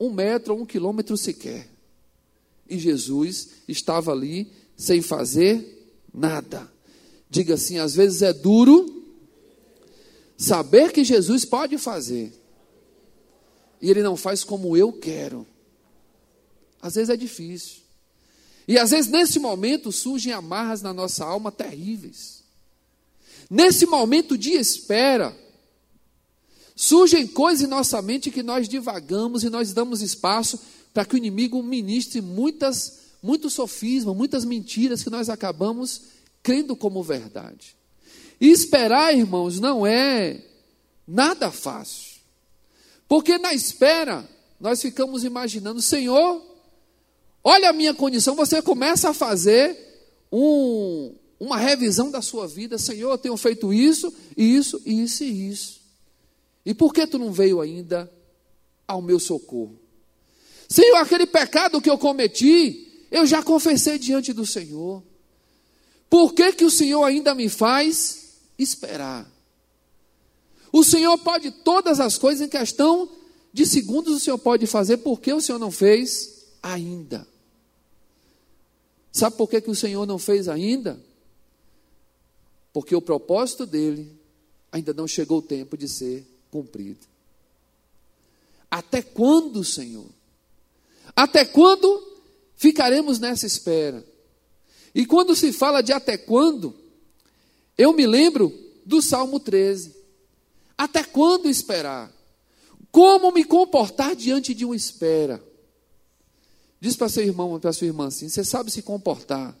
um 0.00 0.10
metro 0.10 0.54
ou 0.54 0.62
um 0.62 0.66
quilômetro 0.66 1.16
sequer. 1.16 1.68
E 2.68 2.78
Jesus 2.78 3.50
estava 3.68 4.12
ali 4.12 4.50
sem 4.76 5.02
fazer 5.02 5.94
nada. 6.12 6.70
Diga 7.30 7.54
assim: 7.54 7.78
às 7.78 7.94
vezes 7.94 8.22
é 8.22 8.32
duro 8.32 9.04
saber 10.36 10.92
que 10.92 11.04
Jesus 11.04 11.44
pode 11.44 11.78
fazer, 11.78 12.32
e 13.80 13.88
ele 13.88 14.02
não 14.02 14.16
faz 14.16 14.42
como 14.42 14.76
eu 14.76 14.92
quero. 14.92 15.46
Às 16.82 16.94
vezes 16.96 17.10
é 17.10 17.16
difícil. 17.16 17.80
E 18.66 18.78
às 18.78 18.90
vezes 18.90 19.10
nesse 19.10 19.38
momento 19.38 19.92
surgem 19.92 20.32
amarras 20.32 20.82
na 20.82 20.92
nossa 20.92 21.24
alma 21.24 21.52
terríveis. 21.52 22.42
Nesse 23.48 23.84
momento 23.84 24.38
de 24.38 24.52
espera, 24.52 25.36
surgem 26.76 27.26
coisas 27.26 27.62
em 27.64 27.66
nossa 27.66 28.00
mente 28.00 28.30
que 28.30 28.42
nós 28.42 28.68
divagamos 28.68 29.42
e 29.44 29.50
nós 29.50 29.72
damos 29.72 30.02
espaço 30.02 30.58
para 30.94 31.04
que 31.04 31.14
o 31.14 31.18
inimigo 31.18 31.62
ministre 31.62 32.20
muitas, 32.20 33.00
muito 33.22 33.50
sofisma, 33.50 34.14
muitas 34.14 34.44
mentiras 34.44 35.02
que 35.02 35.10
nós 35.10 35.28
acabamos 35.28 36.02
crendo 36.42 36.76
como 36.76 37.02
verdade. 37.02 37.76
E 38.40 38.50
esperar, 38.50 39.14
irmãos, 39.14 39.60
não 39.60 39.86
é 39.86 40.42
nada 41.06 41.50
fácil. 41.50 42.20
Porque 43.06 43.38
na 43.38 43.52
espera, 43.52 44.28
nós 44.58 44.80
ficamos 44.80 45.24
imaginando, 45.24 45.82
Senhor, 45.82 46.42
olha 47.42 47.70
a 47.70 47.72
minha 47.72 47.92
condição, 47.92 48.34
você 48.34 48.62
começa 48.62 49.10
a 49.10 49.14
fazer 49.14 49.76
um, 50.30 51.14
uma 51.38 51.56
revisão 51.56 52.10
da 52.10 52.22
sua 52.22 52.46
vida, 52.46 52.78
Senhor, 52.78 53.10
eu 53.10 53.18
tenho 53.18 53.36
feito 53.36 53.72
isso, 53.72 54.12
isso, 54.36 54.80
isso 54.86 55.24
e 55.24 55.48
isso. 55.48 55.80
E 56.64 56.74
por 56.74 56.92
que 56.92 57.06
tu 57.06 57.18
não 57.18 57.32
veio 57.32 57.60
ainda 57.60 58.10
ao 58.86 59.02
meu 59.02 59.18
socorro? 59.18 59.78
Senhor, 60.68 60.96
aquele 60.98 61.26
pecado 61.26 61.80
que 61.80 61.90
eu 61.90 61.98
cometi, 61.98 63.06
eu 63.10 63.26
já 63.26 63.42
confessei 63.42 63.98
diante 63.98 64.32
do 64.32 64.46
Senhor. 64.46 65.02
Por 66.10 66.34
que, 66.34 66.52
que 66.52 66.64
o 66.64 66.70
Senhor 66.70 67.04
ainda 67.04 67.34
me 67.34 67.48
faz 67.48 68.32
esperar? 68.58 69.30
O 70.72 70.82
Senhor 70.82 71.16
pode 71.18 71.50
todas 71.50 72.00
as 72.00 72.18
coisas 72.18 72.44
em 72.44 72.50
questão 72.50 73.08
de 73.52 73.66
segundos 73.66 74.16
o 74.16 74.20
Senhor 74.20 74.38
pode 74.38 74.66
fazer, 74.66 74.98
por 74.98 75.20
que 75.20 75.32
o 75.32 75.40
Senhor 75.40 75.58
não 75.58 75.70
fez 75.70 76.46
ainda? 76.62 77.26
Sabe 79.12 79.36
por 79.36 79.48
que, 79.48 79.60
que 79.60 79.70
o 79.70 79.74
Senhor 79.74 80.06
não 80.06 80.18
fez 80.18 80.48
ainda? 80.48 81.00
Porque 82.72 82.94
o 82.94 83.02
propósito 83.02 83.66
dele 83.66 84.10
ainda 84.70 84.94
não 84.94 85.08
chegou 85.08 85.38
o 85.38 85.42
tempo 85.42 85.76
de 85.76 85.88
ser 85.88 86.24
cumprido. 86.50 87.00
Até 88.70 89.02
quando, 89.02 89.64
Senhor? 89.64 90.06
Até 91.16 91.44
quando 91.44 92.20
ficaremos 92.56 93.18
nessa 93.18 93.46
espera? 93.46 94.04
E 94.94 95.06
quando 95.06 95.36
se 95.36 95.52
fala 95.52 95.82
de 95.82 95.92
até 95.92 96.16
quando, 96.16 96.74
eu 97.78 97.92
me 97.92 98.06
lembro 98.06 98.52
do 98.84 99.00
Salmo 99.00 99.38
13. 99.38 99.94
Até 100.76 101.04
quando 101.04 101.48
esperar? 101.48 102.12
Como 102.90 103.30
me 103.30 103.44
comportar 103.44 104.16
diante 104.16 104.52
de 104.52 104.64
uma 104.64 104.74
espera? 104.74 105.42
Diz 106.80 106.96
para 106.96 107.08
seu 107.08 107.22
irmão, 107.22 107.60
para 107.60 107.72
sua 107.72 107.86
irmã 107.86 108.06
assim: 108.06 108.28
você 108.28 108.42
sabe 108.42 108.70
se 108.70 108.82
comportar 108.82 109.56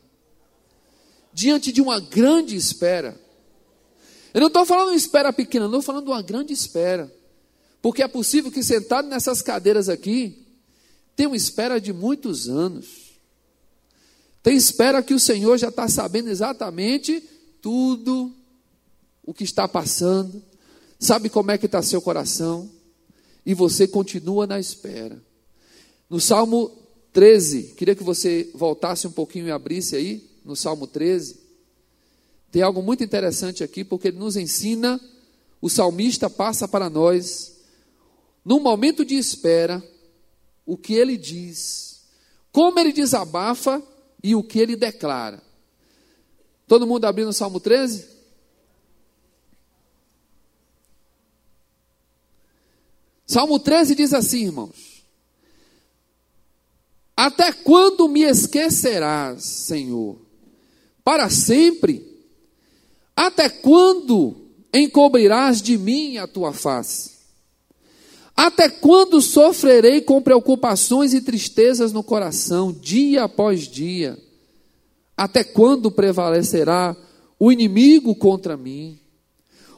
diante 1.32 1.70
de 1.70 1.80
uma 1.80 2.00
grande 2.00 2.56
espera. 2.56 3.18
Eu 4.32 4.40
não 4.40 4.48
estou 4.48 4.64
falando 4.64 4.90
de 4.90 4.96
espera 4.96 5.32
pequena, 5.32 5.66
não 5.66 5.78
estou 5.78 5.94
falando 5.94 6.04
de 6.04 6.10
uma 6.10 6.22
grande 6.22 6.52
espera. 6.52 7.12
Porque 7.82 8.02
é 8.02 8.08
possível 8.08 8.50
que 8.50 8.62
sentado 8.62 9.08
nessas 9.08 9.42
cadeiras 9.42 9.88
aqui, 9.88 10.46
tenha 11.16 11.28
uma 11.28 11.36
espera 11.36 11.80
de 11.80 11.92
muitos 11.92 12.48
anos. 12.48 13.09
Tem 14.42 14.56
espera 14.56 15.02
que 15.02 15.14
o 15.14 15.20
Senhor 15.20 15.58
já 15.58 15.68
está 15.68 15.88
sabendo 15.88 16.30
exatamente 16.30 17.22
tudo 17.60 18.34
o 19.22 19.34
que 19.34 19.44
está 19.44 19.68
passando, 19.68 20.42
sabe 20.98 21.28
como 21.28 21.50
é 21.50 21.58
que 21.58 21.66
está 21.66 21.82
seu 21.82 22.00
coração, 22.00 22.70
e 23.44 23.54
você 23.54 23.86
continua 23.86 24.46
na 24.46 24.58
espera. 24.58 25.22
No 26.08 26.20
Salmo 26.20 26.70
13, 27.12 27.74
queria 27.76 27.94
que 27.94 28.02
você 28.02 28.50
voltasse 28.54 29.06
um 29.06 29.12
pouquinho 29.12 29.46
e 29.46 29.50
abrisse 29.50 29.94
aí, 29.94 30.28
no 30.44 30.56
Salmo 30.56 30.86
13. 30.86 31.38
Tem 32.50 32.62
algo 32.62 32.82
muito 32.82 33.04
interessante 33.04 33.62
aqui, 33.62 33.84
porque 33.84 34.08
ele 34.08 34.18
nos 34.18 34.36
ensina, 34.36 35.00
o 35.60 35.68
salmista 35.68 36.30
passa 36.30 36.66
para 36.66 36.88
nós, 36.88 37.56
num 38.44 38.58
momento 38.58 39.04
de 39.04 39.14
espera, 39.14 39.82
o 40.64 40.76
que 40.76 40.94
ele 40.94 41.16
diz, 41.16 42.00
como 42.50 42.78
ele 42.78 42.92
desabafa 42.92 43.82
e 44.22 44.34
o 44.34 44.42
que 44.42 44.58
ele 44.58 44.76
declara. 44.76 45.42
Todo 46.66 46.86
mundo 46.86 47.04
abrindo 47.04 47.28
o 47.28 47.32
Salmo 47.32 47.58
13? 47.58 48.06
Salmo 53.26 53.58
13 53.60 53.94
diz 53.94 54.12
assim, 54.12 54.46
irmãos: 54.46 55.04
Até 57.16 57.52
quando 57.52 58.08
me 58.08 58.22
esquecerás, 58.22 59.44
Senhor? 59.44 60.20
Para 61.04 61.30
sempre? 61.30 62.10
Até 63.14 63.48
quando 63.48 64.48
encobrirás 64.72 65.62
de 65.62 65.78
mim 65.78 66.16
a 66.16 66.26
tua 66.26 66.52
face? 66.52 67.19
Até 68.42 68.70
quando 68.70 69.20
sofrerei 69.20 70.00
com 70.00 70.22
preocupações 70.22 71.12
e 71.12 71.20
tristezas 71.20 71.92
no 71.92 72.02
coração, 72.02 72.72
dia 72.72 73.24
após 73.24 73.68
dia? 73.68 74.18
Até 75.14 75.44
quando 75.44 75.90
prevalecerá 75.90 76.96
o 77.38 77.52
inimigo 77.52 78.14
contra 78.14 78.56
mim? 78.56 78.98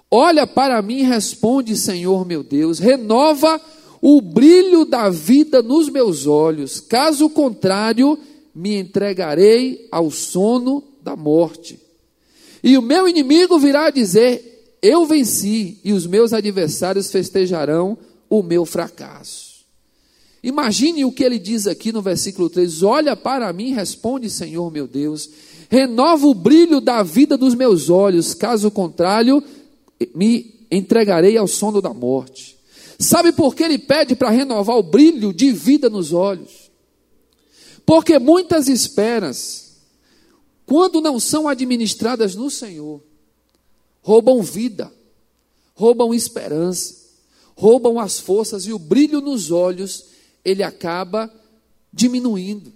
Olha 0.08 0.46
para 0.46 0.80
mim 0.80 0.98
e 0.98 1.02
responde, 1.02 1.76
Senhor 1.76 2.24
meu 2.24 2.44
Deus, 2.44 2.78
renova 2.78 3.60
o 4.00 4.22
brilho 4.22 4.84
da 4.84 5.10
vida 5.10 5.60
nos 5.60 5.88
meus 5.88 6.28
olhos, 6.28 6.78
caso 6.78 7.28
contrário, 7.28 8.16
me 8.54 8.76
entregarei 8.76 9.88
ao 9.90 10.08
sono 10.08 10.84
da 11.02 11.16
morte. 11.16 11.80
E 12.62 12.78
o 12.78 12.82
meu 12.82 13.08
inimigo 13.08 13.58
virá 13.58 13.90
dizer: 13.90 14.76
Eu 14.80 15.04
venci, 15.04 15.80
e 15.82 15.92
os 15.92 16.06
meus 16.06 16.32
adversários 16.32 17.10
festejarão 17.10 17.98
o 18.32 18.42
meu 18.42 18.64
fracasso. 18.64 19.60
Imagine 20.42 21.04
o 21.04 21.12
que 21.12 21.22
ele 21.22 21.38
diz 21.38 21.66
aqui 21.66 21.92
no 21.92 22.00
versículo 22.00 22.48
3: 22.48 22.82
Olha 22.82 23.14
para 23.14 23.52
mim 23.52 23.74
responde, 23.74 24.30
Senhor 24.30 24.72
meu 24.72 24.88
Deus, 24.88 25.28
renova 25.68 26.26
o 26.26 26.32
brilho 26.32 26.80
da 26.80 27.02
vida 27.02 27.36
dos 27.36 27.54
meus 27.54 27.90
olhos, 27.90 28.32
caso 28.32 28.70
contrário, 28.70 29.44
me 30.14 30.66
entregarei 30.70 31.36
ao 31.36 31.46
sono 31.46 31.82
da 31.82 31.92
morte. 31.92 32.56
Sabe 32.98 33.32
por 33.32 33.54
que 33.54 33.64
ele 33.64 33.78
pede 33.78 34.16
para 34.16 34.30
renovar 34.30 34.78
o 34.78 34.82
brilho 34.82 35.30
de 35.30 35.52
vida 35.52 35.90
nos 35.90 36.14
olhos? 36.14 36.70
Porque 37.84 38.18
muitas 38.18 38.66
esperas, 38.66 39.72
quando 40.64 41.02
não 41.02 41.20
são 41.20 41.46
administradas 41.46 42.34
no 42.34 42.50
Senhor, 42.50 43.02
roubam 44.00 44.40
vida, 44.40 44.90
roubam 45.74 46.14
esperança, 46.14 47.01
roubam 47.54 47.98
as 47.98 48.18
forças 48.18 48.66
e 48.66 48.72
o 48.72 48.78
brilho 48.78 49.20
nos 49.20 49.50
olhos, 49.50 50.06
ele 50.44 50.62
acaba 50.62 51.32
diminuindo. 51.92 52.72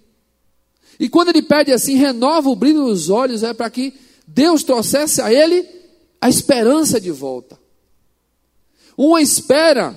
E 0.98 1.08
quando 1.08 1.28
ele 1.28 1.42
pede 1.42 1.72
assim, 1.72 1.96
renova 1.96 2.48
o 2.48 2.56
brilho 2.56 2.82
nos 2.82 3.10
olhos, 3.10 3.42
é 3.42 3.52
para 3.52 3.70
que 3.70 3.94
Deus 4.26 4.62
trouxesse 4.62 5.20
a 5.20 5.32
ele 5.32 5.66
a 6.20 6.28
esperança 6.28 7.00
de 7.00 7.10
volta. 7.10 7.58
Uma 8.96 9.20
espera, 9.20 9.94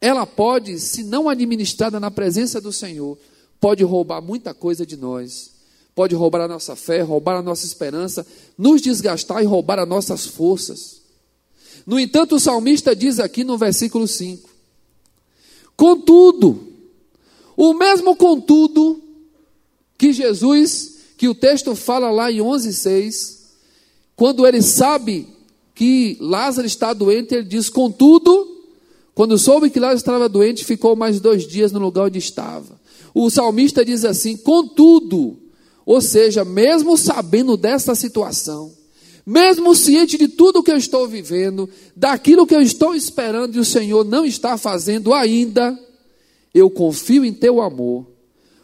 ela 0.00 0.24
pode, 0.24 0.78
se 0.78 1.02
não 1.02 1.28
administrada 1.28 1.98
na 1.98 2.10
presença 2.10 2.60
do 2.60 2.72
Senhor, 2.72 3.18
pode 3.60 3.82
roubar 3.82 4.22
muita 4.22 4.54
coisa 4.54 4.86
de 4.86 4.96
nós. 4.96 5.56
Pode 5.94 6.14
roubar 6.14 6.42
a 6.42 6.48
nossa 6.48 6.76
fé, 6.76 7.00
roubar 7.00 7.38
a 7.38 7.42
nossa 7.42 7.64
esperança, 7.64 8.24
nos 8.56 8.82
desgastar 8.82 9.42
e 9.42 9.46
roubar 9.46 9.78
as 9.78 9.88
nossas 9.88 10.26
forças. 10.26 11.00
No 11.86 12.00
entanto, 12.00 12.34
o 12.34 12.40
salmista 12.40 12.96
diz 12.96 13.20
aqui 13.20 13.44
no 13.44 13.56
versículo 13.56 14.08
5: 14.08 14.50
Contudo, 15.76 16.66
o 17.56 17.72
mesmo 17.72 18.16
contudo 18.16 19.00
que 19.96 20.12
Jesus, 20.12 20.98
que 21.16 21.28
o 21.28 21.34
texto 21.34 21.76
fala 21.76 22.10
lá 22.10 22.30
em 22.30 22.38
11,6, 22.38 23.36
quando 24.16 24.46
ele 24.46 24.60
sabe 24.62 25.28
que 25.74 26.16
Lázaro 26.20 26.66
está 26.66 26.92
doente, 26.92 27.34
ele 27.34 27.44
diz: 27.44 27.70
Contudo, 27.70 28.64
quando 29.14 29.38
soube 29.38 29.70
que 29.70 29.78
Lázaro 29.78 29.98
estava 29.98 30.28
doente, 30.28 30.64
ficou 30.64 30.96
mais 30.96 31.20
dois 31.20 31.46
dias 31.46 31.70
no 31.70 31.78
lugar 31.78 32.06
onde 32.06 32.18
estava. 32.18 32.80
O 33.14 33.30
salmista 33.30 33.84
diz 33.84 34.04
assim: 34.04 34.36
Contudo, 34.36 35.38
ou 35.84 36.00
seja, 36.00 36.44
mesmo 36.44 36.96
sabendo 36.96 37.56
dessa 37.56 37.94
situação, 37.94 38.75
mesmo 39.26 39.74
ciente 39.74 40.16
de 40.16 40.28
tudo 40.28 40.62
que 40.62 40.70
eu 40.70 40.76
estou 40.76 41.08
vivendo, 41.08 41.68
daquilo 41.96 42.46
que 42.46 42.54
eu 42.54 42.60
estou 42.62 42.94
esperando 42.94 43.56
e 43.56 43.58
o 43.58 43.64
Senhor 43.64 44.04
não 44.04 44.24
está 44.24 44.56
fazendo 44.56 45.12
ainda, 45.12 45.76
eu 46.54 46.70
confio 46.70 47.24
em 47.24 47.32
teu 47.32 47.60
amor. 47.60 48.06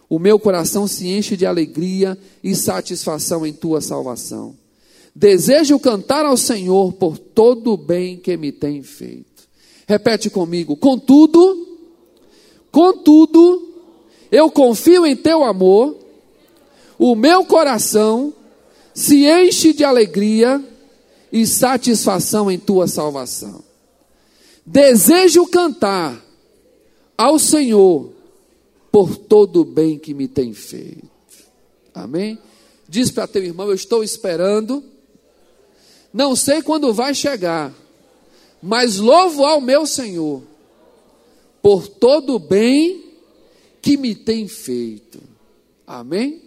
O 0.09 0.20
meu 0.20 0.38
coração 0.38 0.87
se 0.87 1.09
enche 1.09 1.37
de 1.37 1.44
alegria 1.44 2.16
e 2.44 2.55
satisfação 2.55 3.44
em 3.44 3.53
tua 3.53 3.81
salvação. 3.81 4.55
Desejo 5.14 5.81
cantar 5.81 6.25
ao 6.25 6.37
Senhor 6.37 6.92
por 6.92 7.18
todo 7.18 7.72
o 7.72 7.77
bem 7.77 8.16
que 8.16 8.37
me 8.37 8.53
tem 8.53 8.83
feito. 8.83 9.48
Repete 9.87 10.31
comigo. 10.31 10.77
Contudo, 10.77 11.79
contudo, 12.70 13.68
eu 14.31 14.51
confio 14.51 15.05
em 15.05 15.16
teu 15.16 15.42
amor, 15.42 15.96
o 16.98 17.16
meu 17.16 17.44
coração 17.44 18.33
se 18.94 19.24
enche 19.26 19.72
de 19.72 19.85
alegria 19.85 20.62
e 21.33 21.46
satisfação 21.46 22.50
em 22.50 22.59
tua 22.59 22.87
salvação. 22.87 23.64
Desejo 24.64 25.46
cantar 25.46 26.22
ao 27.16 27.38
Senhor 27.38 28.12
por 28.90 29.16
todo 29.16 29.62
o 29.62 29.64
bem 29.64 29.98
que 29.98 30.12
me 30.12 30.28
tem 30.28 30.52
feito. 30.52 31.11
Amém? 31.94 32.38
Diz 32.88 33.11
para 33.11 33.26
teu 33.26 33.42
irmão: 33.42 33.68
Eu 33.68 33.74
estou 33.74 34.05
esperando 34.05 34.85
Não 36.12 36.37
sei 36.37 36.61
quando 36.61 36.92
vai 36.92 37.14
chegar, 37.14 37.72
mas 38.62 38.98
louvo 38.98 39.44
ao 39.44 39.61
meu 39.61 39.87
Senhor 39.87 40.42
por 41.62 41.88
todo 41.88 42.35
o 42.35 42.38
bem 42.38 43.05
que 43.81 43.96
me 43.96 44.14
tem 44.14 44.46
feito. 44.46 45.20
Amém? 45.87 46.41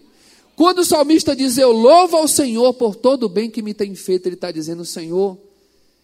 Quando 0.55 0.79
o 0.79 0.85
salmista 0.85 1.35
diz, 1.35 1.57
Eu 1.57 1.71
louvo 1.71 2.17
ao 2.17 2.27
Senhor 2.27 2.73
por 2.73 2.95
todo 2.95 3.23
o 3.23 3.29
bem 3.29 3.49
que 3.49 3.61
me 3.61 3.73
tem 3.73 3.93
feito, 3.95 4.27
ele 4.27 4.35
está 4.35 4.51
dizendo, 4.51 4.85
Senhor, 4.85 5.37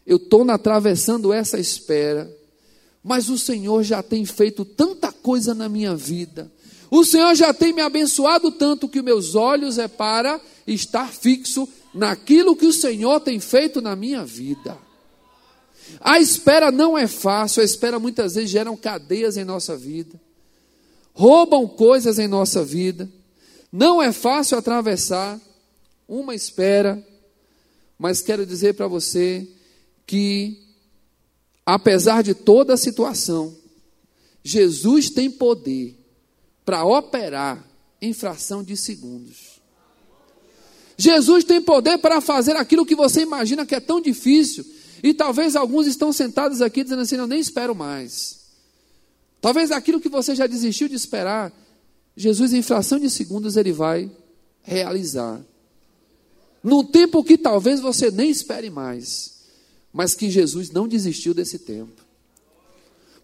eu 0.05 0.17
estou 0.17 0.49
atravessando 0.49 1.31
essa 1.31 1.59
espera, 1.59 2.29
mas 3.03 3.29
o 3.29 3.37
Senhor 3.37 3.83
já 3.83 4.03
tem 4.03 4.25
feito 4.25 4.65
tanta 4.65 5.11
coisa 5.11 5.53
na 5.53 5.69
minha 5.69 5.95
vida. 5.95 6.51
O 6.89 7.05
Senhor 7.05 7.33
já 7.35 7.53
tem 7.53 7.71
me 7.71 7.81
abençoado 7.81 8.51
tanto 8.51 8.89
que 8.89 9.01
meus 9.01 9.35
olhos 9.35 9.77
é 9.77 9.87
para 9.87 10.41
estar 10.67 11.07
fixo 11.07 11.67
naquilo 11.93 12.55
que 12.55 12.65
o 12.65 12.73
Senhor 12.73 13.19
tem 13.21 13.39
feito 13.39 13.81
na 13.81 13.95
minha 13.95 14.25
vida. 14.25 14.77
A 15.99 16.19
espera 16.19 16.71
não 16.71 16.97
é 16.97 17.07
fácil, 17.07 17.61
a 17.61 17.65
espera 17.65 17.99
muitas 17.99 18.35
vezes 18.35 18.49
geram 18.49 18.75
cadeias 18.75 19.37
em 19.37 19.43
nossa 19.43 19.75
vida, 19.77 20.19
roubam 21.13 21.67
coisas 21.67 22.19
em 22.19 22.27
nossa 22.27 22.63
vida. 22.63 23.09
Não 23.71 24.01
é 24.01 24.11
fácil 24.11 24.57
atravessar 24.57 25.39
uma 26.07 26.35
espera, 26.35 27.01
mas 27.97 28.21
quero 28.21 28.45
dizer 28.45 28.73
para 28.73 28.87
você 28.87 29.47
que, 30.05 30.61
apesar 31.65 32.21
de 32.21 32.33
toda 32.33 32.73
a 32.73 32.77
situação, 32.77 33.55
Jesus 34.43 35.09
tem 35.09 35.31
poder 35.31 35.97
para 36.65 36.83
operar 36.83 37.63
em 38.01 38.11
fração 38.11 38.63
de 38.63 38.75
segundos. 38.75 39.61
Jesus 40.97 41.43
tem 41.43 41.61
poder 41.61 41.97
para 41.97 42.19
fazer 42.21 42.55
aquilo 42.55 42.85
que 42.85 42.95
você 42.95 43.21
imagina 43.21 43.65
que 43.65 43.73
é 43.73 43.79
tão 43.79 44.01
difícil. 44.01 44.65
E 45.01 45.13
talvez 45.13 45.55
alguns 45.55 45.87
estão 45.87 46.13
sentados 46.13 46.61
aqui 46.61 46.83
dizendo 46.83 47.01
assim: 47.01 47.15
Eu 47.15 47.25
nem 47.25 47.39
espero 47.39 47.73
mais. 47.73 48.41
Talvez 49.39 49.71
aquilo 49.71 49.99
que 49.99 50.09
você 50.09 50.35
já 50.35 50.45
desistiu 50.45 50.87
de 50.87 50.95
esperar, 50.95 51.51
Jesus, 52.15 52.53
em 52.53 52.61
fração 52.61 52.99
de 52.99 53.09
segundos, 53.09 53.55
ele 53.55 53.71
vai 53.71 54.11
realizar. 54.61 55.41
Num 56.63 56.83
tempo 56.83 57.23
que 57.23 57.37
talvez 57.37 57.79
você 57.79 58.11
nem 58.11 58.29
espere 58.29 58.69
mais, 58.69 59.41
mas 59.91 60.13
que 60.13 60.29
Jesus 60.29 60.69
não 60.69 60.87
desistiu 60.87 61.33
desse 61.33 61.59
tempo. 61.59 62.05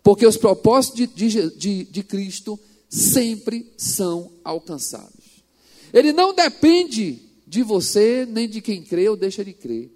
Porque 0.02 0.26
os 0.26 0.38
propósitos 0.38 0.98
de, 0.98 1.08
de, 1.08 1.56
de, 1.56 1.84
de 1.84 2.04
Cristo 2.04 2.60
sempre 2.90 3.72
são 3.78 4.32
alcançados. 4.44 5.44
Ele 5.94 6.12
não 6.12 6.34
depende 6.34 7.20
de 7.46 7.64
você, 7.64 8.26
nem 8.26 8.48
de 8.48 8.62
quem 8.62 8.82
crê 8.82 9.08
ou 9.08 9.16
deixa 9.16 9.44
de 9.44 9.54
crer. 9.54 9.92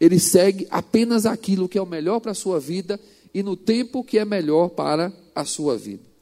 Ele 0.00 0.18
segue 0.18 0.66
apenas 0.70 1.24
aquilo 1.24 1.68
que 1.68 1.78
é 1.78 1.82
o 1.82 1.86
melhor 1.86 2.20
para 2.20 2.32
a 2.32 2.34
sua 2.34 2.58
vida 2.58 2.98
e 3.32 3.42
no 3.42 3.56
tempo 3.56 4.04
que 4.04 4.18
é 4.18 4.24
melhor 4.24 4.70
para 4.70 5.12
a 5.34 5.44
sua 5.44 5.76
vida. 5.76 6.13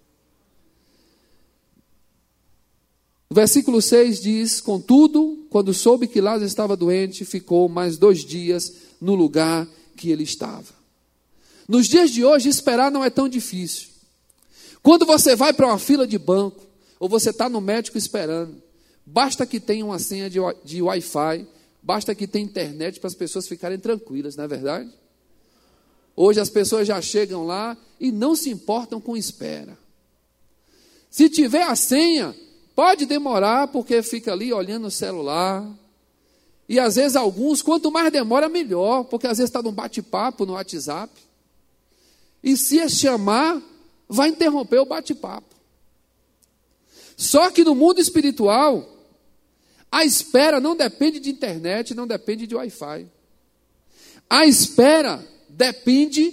O 3.33 3.35
versículo 3.35 3.81
6 3.81 4.21
diz: 4.21 4.61
Contudo, 4.61 5.47
quando 5.49 5.73
soube 5.73 6.07
que 6.07 6.21
Lázaro 6.21 6.45
estava 6.45 6.77
doente, 6.77 7.25
ficou 7.25 7.67
mais 7.67 7.97
dois 7.97 8.23
dias 8.23 8.75
no 9.01 9.15
lugar 9.15 9.67
que 9.97 10.11
ele 10.11 10.23
estava. 10.23 10.75
Nos 11.67 11.89
dias 11.89 12.11
de 12.11 12.23
hoje, 12.23 12.51
esperar 12.51 12.91
não 12.93 13.03
é 13.03 13.09
tão 13.09 13.31
difícil. 13.31 13.89
Quando 14.83 15.07
você 15.07 15.35
vai 15.35 15.55
para 15.55 15.67
uma 15.67 15.79
fila 15.79 16.07
de 16.07 16.19
banco, 16.19 16.61
ou 17.01 17.09
você 17.09 17.31
está 17.31 17.49
no 17.49 17.59
médico 17.59 17.97
esperando, 17.97 18.63
basta 19.07 19.47
que 19.47 19.59
tenha 19.59 19.83
uma 19.83 19.99
senha 19.99 20.29
de, 20.29 20.39
de 20.63 20.83
Wi-Fi, 20.83 21.47
basta 21.83 22.15
que 22.15 22.27
tenha 22.27 22.45
internet 22.45 23.01
para 23.01 23.09
as 23.09 23.15
pessoas 23.15 23.49
ficarem 23.49 23.79
tranquilas, 23.79 24.37
não 24.37 24.45
é 24.45 24.49
verdade? 24.49 24.91
Hoje 26.15 26.39
as 26.39 26.51
pessoas 26.51 26.87
já 26.87 27.01
chegam 27.01 27.47
lá 27.47 27.79
e 27.99 28.13
não 28.13 28.37
se 28.37 28.51
importam 28.51 29.01
com 29.01 29.17
espera. 29.17 29.79
Se 31.11 31.31
tiver 31.31 31.63
a 31.63 31.75
senha, 31.75 32.37
Pode 32.75 33.07
demorar 33.07 33.69
porque 33.69 34.03
fica 34.03 34.33
ali 34.33 34.53
olhando 34.53 34.87
o 34.87 34.91
celular. 34.91 35.69
E 36.69 36.79
às 36.81 36.97
vezes 36.97 37.17
alguns, 37.17 37.61
quanto 37.61 37.91
mais 37.91 38.11
demora, 38.11 38.49
melhor, 38.49 39.05
porque 39.05 39.27
às 39.27 39.39
vezes 39.39 39.51
está 39.51 39.63
num 39.63 39.73
bate-papo 39.73 40.47
no 40.47 40.55
WhatsApp. 40.55 41.13
E 42.43 42.57
se 42.57 42.79
é 42.79 42.89
chamar, 42.89 43.61
vai 44.09 44.29
interromper 44.29 44.79
o 44.79 44.87
bate-papo. 44.87 45.55
Só 47.17 47.51
que 47.51 47.63
no 47.63 47.75
mundo 47.75 48.01
espiritual, 48.01 48.89
a 49.91 50.05
espera 50.05 50.59
não 50.59 50.75
depende 50.75 51.21
de 51.21 51.31
internet, 51.31 51.95
não 51.95 52.07
depende 52.07 52.47
de 52.47 52.55
Wi-Fi. 52.55 53.07
A 54.29 54.47
espera 54.47 55.23
depende 55.49 56.33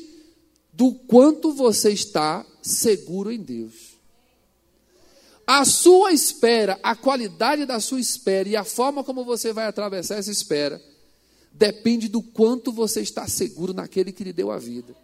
do 0.72 0.94
quanto 0.94 1.52
você 1.52 1.92
está 1.92 2.46
seguro 2.62 3.30
em 3.30 3.42
Deus. 3.42 3.89
A 5.52 5.66
sua 5.66 6.14
espera, 6.14 6.80
a 6.84 6.96
qualidade 6.96 7.66
da 7.66 7.80
sua 7.80 8.00
espera 8.00 8.48
e 8.48 8.56
a 8.56 8.64
forma 8.64 9.04
como 9.04 9.26
você 9.26 9.52
vai 9.52 9.66
atravessar 9.66 10.20
essa 10.20 10.30
espera 10.30 10.80
depende 11.52 12.08
do 12.08 12.22
quanto 12.22 12.72
você 12.72 13.02
está 13.02 13.28
seguro 13.28 13.74
naquele 13.74 14.12
que 14.12 14.24
lhe 14.24 14.32
deu 14.32 14.52
a 14.52 14.60
vida. 14.60 14.96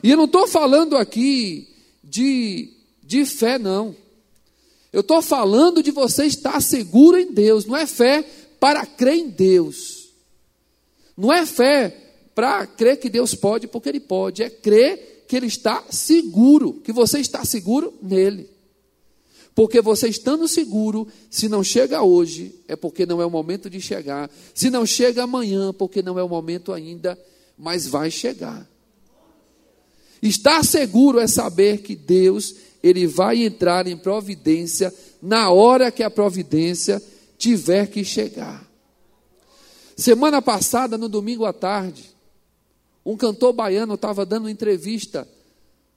E 0.00 0.12
eu 0.12 0.16
não 0.16 0.26
estou 0.26 0.46
falando 0.46 0.96
aqui 0.96 1.74
de, 2.04 2.72
de 3.02 3.26
fé, 3.26 3.58
não. 3.58 3.96
Eu 4.92 5.00
estou 5.00 5.20
falando 5.20 5.82
de 5.82 5.90
você 5.90 6.26
estar 6.26 6.60
seguro 6.62 7.18
em 7.18 7.32
Deus. 7.32 7.64
Não 7.64 7.76
é 7.76 7.84
fé 7.84 8.24
para 8.60 8.86
crer 8.86 9.16
em 9.16 9.28
Deus. 9.28 10.10
Não 11.16 11.32
é 11.32 11.44
fé 11.44 12.12
para 12.32 12.64
crer 12.64 13.00
que 13.00 13.10
Deus 13.10 13.34
pode, 13.34 13.66
porque 13.66 13.88
Ele 13.88 13.98
pode. 13.98 14.40
É 14.40 14.50
crer 14.50 15.24
que 15.26 15.34
Ele 15.34 15.48
está 15.48 15.82
seguro, 15.90 16.74
que 16.74 16.92
você 16.92 17.18
está 17.18 17.44
seguro 17.44 17.92
nele. 18.00 18.56
Porque 19.58 19.80
você 19.80 20.06
estando 20.06 20.46
seguro, 20.46 21.08
se 21.28 21.48
não 21.48 21.64
chega 21.64 22.00
hoje, 22.00 22.54
é 22.68 22.76
porque 22.76 23.04
não 23.04 23.20
é 23.20 23.26
o 23.26 23.30
momento 23.30 23.68
de 23.68 23.80
chegar. 23.80 24.30
Se 24.54 24.70
não 24.70 24.86
chega 24.86 25.24
amanhã, 25.24 25.72
porque 25.72 26.00
não 26.00 26.16
é 26.16 26.22
o 26.22 26.28
momento 26.28 26.72
ainda, 26.72 27.18
mas 27.58 27.84
vai 27.84 28.08
chegar. 28.08 28.70
Estar 30.22 30.64
seguro 30.64 31.18
é 31.18 31.26
saber 31.26 31.82
que 31.82 31.96
Deus, 31.96 32.54
ele 32.84 33.04
vai 33.08 33.42
entrar 33.42 33.88
em 33.88 33.96
providência 33.96 34.94
na 35.20 35.50
hora 35.50 35.90
que 35.90 36.04
a 36.04 36.10
providência 36.10 37.02
tiver 37.36 37.88
que 37.88 38.04
chegar. 38.04 38.64
Semana 39.96 40.40
passada, 40.40 40.96
no 40.96 41.08
domingo 41.08 41.44
à 41.44 41.52
tarde, 41.52 42.14
um 43.04 43.16
cantor 43.16 43.52
baiano 43.52 43.94
estava 43.94 44.24
dando 44.24 44.48
entrevista 44.48 45.26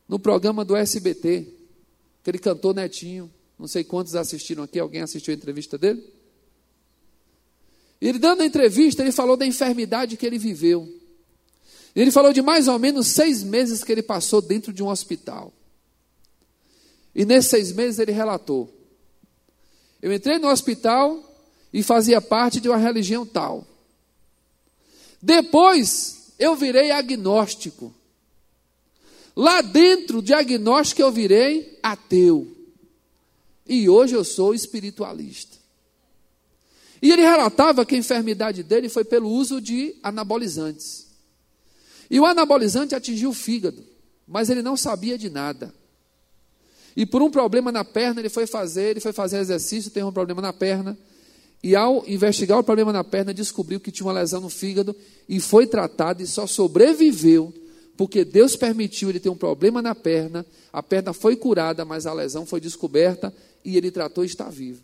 no 0.10 0.18
programa 0.18 0.66
do 0.66 0.76
SBT, 0.76 1.46
aquele 2.24 2.40
cantor 2.40 2.74
Netinho. 2.74 3.32
Não 3.62 3.68
sei 3.68 3.84
quantos 3.84 4.16
assistiram 4.16 4.64
aqui, 4.64 4.80
alguém 4.80 5.04
assistiu 5.04 5.32
a 5.32 5.38
entrevista 5.38 5.78
dele? 5.78 6.04
Ele 8.02 8.18
dando 8.18 8.42
a 8.42 8.46
entrevista, 8.48 9.04
ele 9.04 9.12
falou 9.12 9.38
da 9.38 9.46
enfermidade 9.46 10.18
que 10.18 10.26
ele 10.26 10.40
viveu. 10.40 10.92
Ele 11.96 12.10
falou 12.10 12.34
de 12.34 12.42
mais 12.42 12.68
ou 12.68 12.80
menos 12.80 13.06
seis 13.06 13.44
meses 13.44 13.84
que 13.84 13.92
ele 13.92 14.02
passou 14.02 14.42
dentro 14.42 14.74
de 14.74 14.82
um 14.82 14.88
hospital. 14.88 15.54
E 17.14 17.24
nesses 17.24 17.52
seis 17.52 17.72
meses 17.72 18.00
ele 18.00 18.12
relatou: 18.12 18.68
Eu 20.02 20.12
entrei 20.12 20.40
no 20.40 20.48
hospital 20.48 21.24
e 21.72 21.84
fazia 21.84 22.20
parte 22.20 22.60
de 22.60 22.68
uma 22.68 22.80
religião 22.80 23.28
tal. 23.28 23.64
Depois 25.22 26.34
eu 26.40 26.56
virei 26.56 26.90
agnóstico. 26.90 27.94
Lá 29.36 29.62
dentro, 29.62 30.20
diagnóstico, 30.20 31.00
eu 31.04 31.12
virei 31.12 31.78
ateu. 31.84 32.61
E 33.68 33.90
hoje 33.90 34.16
eu 34.16 34.24
sou 34.24 34.54
espiritualista. 34.54 35.58
E 37.02 37.12
ele 37.12 37.22
relatava 37.22 37.86
que 37.86 37.96
a 37.96 37.98
enfermidade 37.98 38.62
dele 38.64 38.88
foi 38.88 39.04
pelo 39.04 39.30
uso 39.30 39.60
de 39.60 39.96
anabolizantes. 40.04 41.08
E 42.10 42.20
o 42.20 42.26
anabolizante 42.26 42.94
atingiu 42.94 43.32
o 43.32 43.34
fígado, 43.34 43.84
mas 44.28 44.50
ele 44.50 44.62
não 44.62 44.78
sabia 44.78 45.18
de 45.18 45.30
nada. 45.30 45.74
E 46.96 47.06
por 47.06 47.22
um 47.22 47.32
problema 47.32 47.72
na 47.72 47.86
perna, 47.86 48.20
ele 48.22 48.30
foi 48.30 48.46
fazer, 48.46 48.92
ele 48.92 49.00
foi 49.00 49.14
fazer 49.14 49.40
exercício, 49.40 49.90
teve 49.90 50.06
um 50.06 50.12
problema 50.12 50.42
na 50.42 50.54
perna. 50.54 50.98
E 51.64 51.76
ao 51.76 52.04
investigar 52.08 52.60
o 52.60 52.64
problema 52.64 52.92
na 52.92 53.04
perna, 53.04 53.34
descobriu 53.34 53.80
que 53.80 53.92
tinha 53.92 54.06
uma 54.06 54.14
lesão 54.14 54.42
no 54.42 54.50
fígado 54.50 54.96
e 55.30 55.40
foi 55.40 55.66
tratado 55.66 56.22
e 56.22 56.28
só 56.28 56.46
sobreviveu 56.46 57.54
porque 58.02 58.26
Deus 58.26 58.56
permitiu 58.56 59.10
ele 59.10 59.20
ter 59.20 59.30
um 59.30 59.36
problema 59.36 59.80
na 59.80 59.94
perna, 59.94 60.44
a 60.74 60.82
perna 60.82 61.14
foi 61.14 61.36
curada, 61.36 61.86
mas 61.86 62.08
a 62.08 62.14
lesão 62.14 62.48
foi 62.48 62.60
descoberta 62.60 63.32
e 63.64 63.78
ele 63.78 63.92
tratou 63.92 64.24
está 64.24 64.50
vivo. 64.50 64.84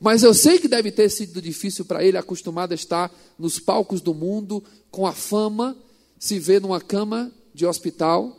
Mas 0.00 0.22
eu 0.22 0.32
sei 0.32 0.58
que 0.58 0.68
deve 0.68 0.92
ter 0.92 1.10
sido 1.10 1.42
difícil 1.42 1.84
para 1.84 2.04
ele, 2.04 2.16
acostumado 2.16 2.72
a 2.72 2.74
estar 2.74 3.12
nos 3.38 3.58
palcos 3.58 4.00
do 4.00 4.14
mundo, 4.14 4.62
com 4.90 5.06
a 5.06 5.12
fama, 5.12 5.76
se 6.18 6.38
ver 6.38 6.60
numa 6.60 6.80
cama 6.80 7.32
de 7.52 7.66
hospital 7.66 8.38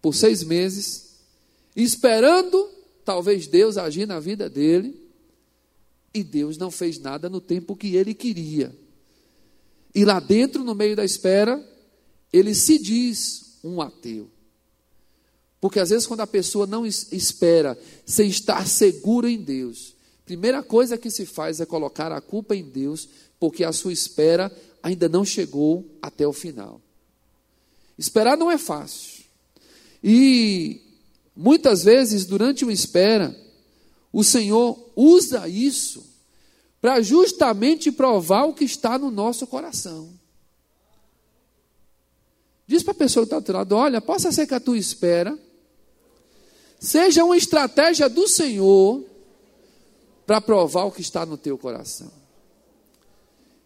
por 0.00 0.14
seis 0.14 0.44
meses, 0.44 1.16
esperando 1.74 2.70
talvez 3.04 3.46
Deus 3.46 3.76
agir 3.76 4.06
na 4.06 4.20
vida 4.20 4.48
dele, 4.48 5.02
e 6.12 6.22
Deus 6.22 6.56
não 6.56 6.70
fez 6.70 6.98
nada 6.98 7.28
no 7.28 7.40
tempo 7.40 7.74
que 7.74 7.96
ele 7.96 8.14
queria. 8.14 8.72
E 9.92 10.04
lá 10.04 10.20
dentro, 10.20 10.62
no 10.62 10.74
meio 10.74 10.94
da 10.94 11.04
espera, 11.04 11.62
ele 12.32 12.54
se 12.54 12.78
diz 12.78 13.58
um 13.64 13.80
ateu. 13.80 14.30
Porque 15.64 15.80
às 15.80 15.88
vezes, 15.88 16.06
quando 16.06 16.20
a 16.20 16.26
pessoa 16.26 16.66
não 16.66 16.84
espera 16.84 17.78
sem 18.04 18.28
estar 18.28 18.68
seguro 18.68 19.26
em 19.26 19.40
Deus, 19.40 19.94
primeira 20.26 20.62
coisa 20.62 20.98
que 20.98 21.10
se 21.10 21.24
faz 21.24 21.58
é 21.58 21.64
colocar 21.64 22.12
a 22.12 22.20
culpa 22.20 22.54
em 22.54 22.62
Deus, 22.62 23.08
porque 23.40 23.64
a 23.64 23.72
sua 23.72 23.90
espera 23.90 24.54
ainda 24.82 25.08
não 25.08 25.24
chegou 25.24 25.90
até 26.02 26.26
o 26.26 26.34
final. 26.34 26.82
Esperar 27.96 28.36
não 28.36 28.50
é 28.50 28.58
fácil. 28.58 29.24
E 30.02 30.82
muitas 31.34 31.82
vezes, 31.82 32.26
durante 32.26 32.62
uma 32.62 32.70
espera, 32.70 33.34
o 34.12 34.22
Senhor 34.22 34.78
usa 34.94 35.48
isso 35.48 36.04
para 36.78 37.00
justamente 37.00 37.90
provar 37.90 38.44
o 38.44 38.52
que 38.52 38.66
está 38.66 38.98
no 38.98 39.10
nosso 39.10 39.46
coração. 39.46 40.10
Diz 42.66 42.82
para 42.82 42.92
a 42.92 42.96
pessoa 42.96 43.24
que 43.26 43.34
está 43.34 43.40
do 43.40 43.56
lado: 43.56 43.74
olha, 43.74 44.02
possa 44.02 44.30
ser 44.30 44.46
que 44.46 44.52
a 44.52 44.60
tua 44.60 44.76
espera 44.76 45.38
seja 46.84 47.24
uma 47.24 47.36
estratégia 47.36 48.08
do 48.08 48.28
Senhor 48.28 49.04
para 50.26 50.40
provar 50.40 50.84
o 50.84 50.92
que 50.92 51.00
está 51.00 51.24
no 51.24 51.36
teu 51.36 51.56
coração. 51.58 52.10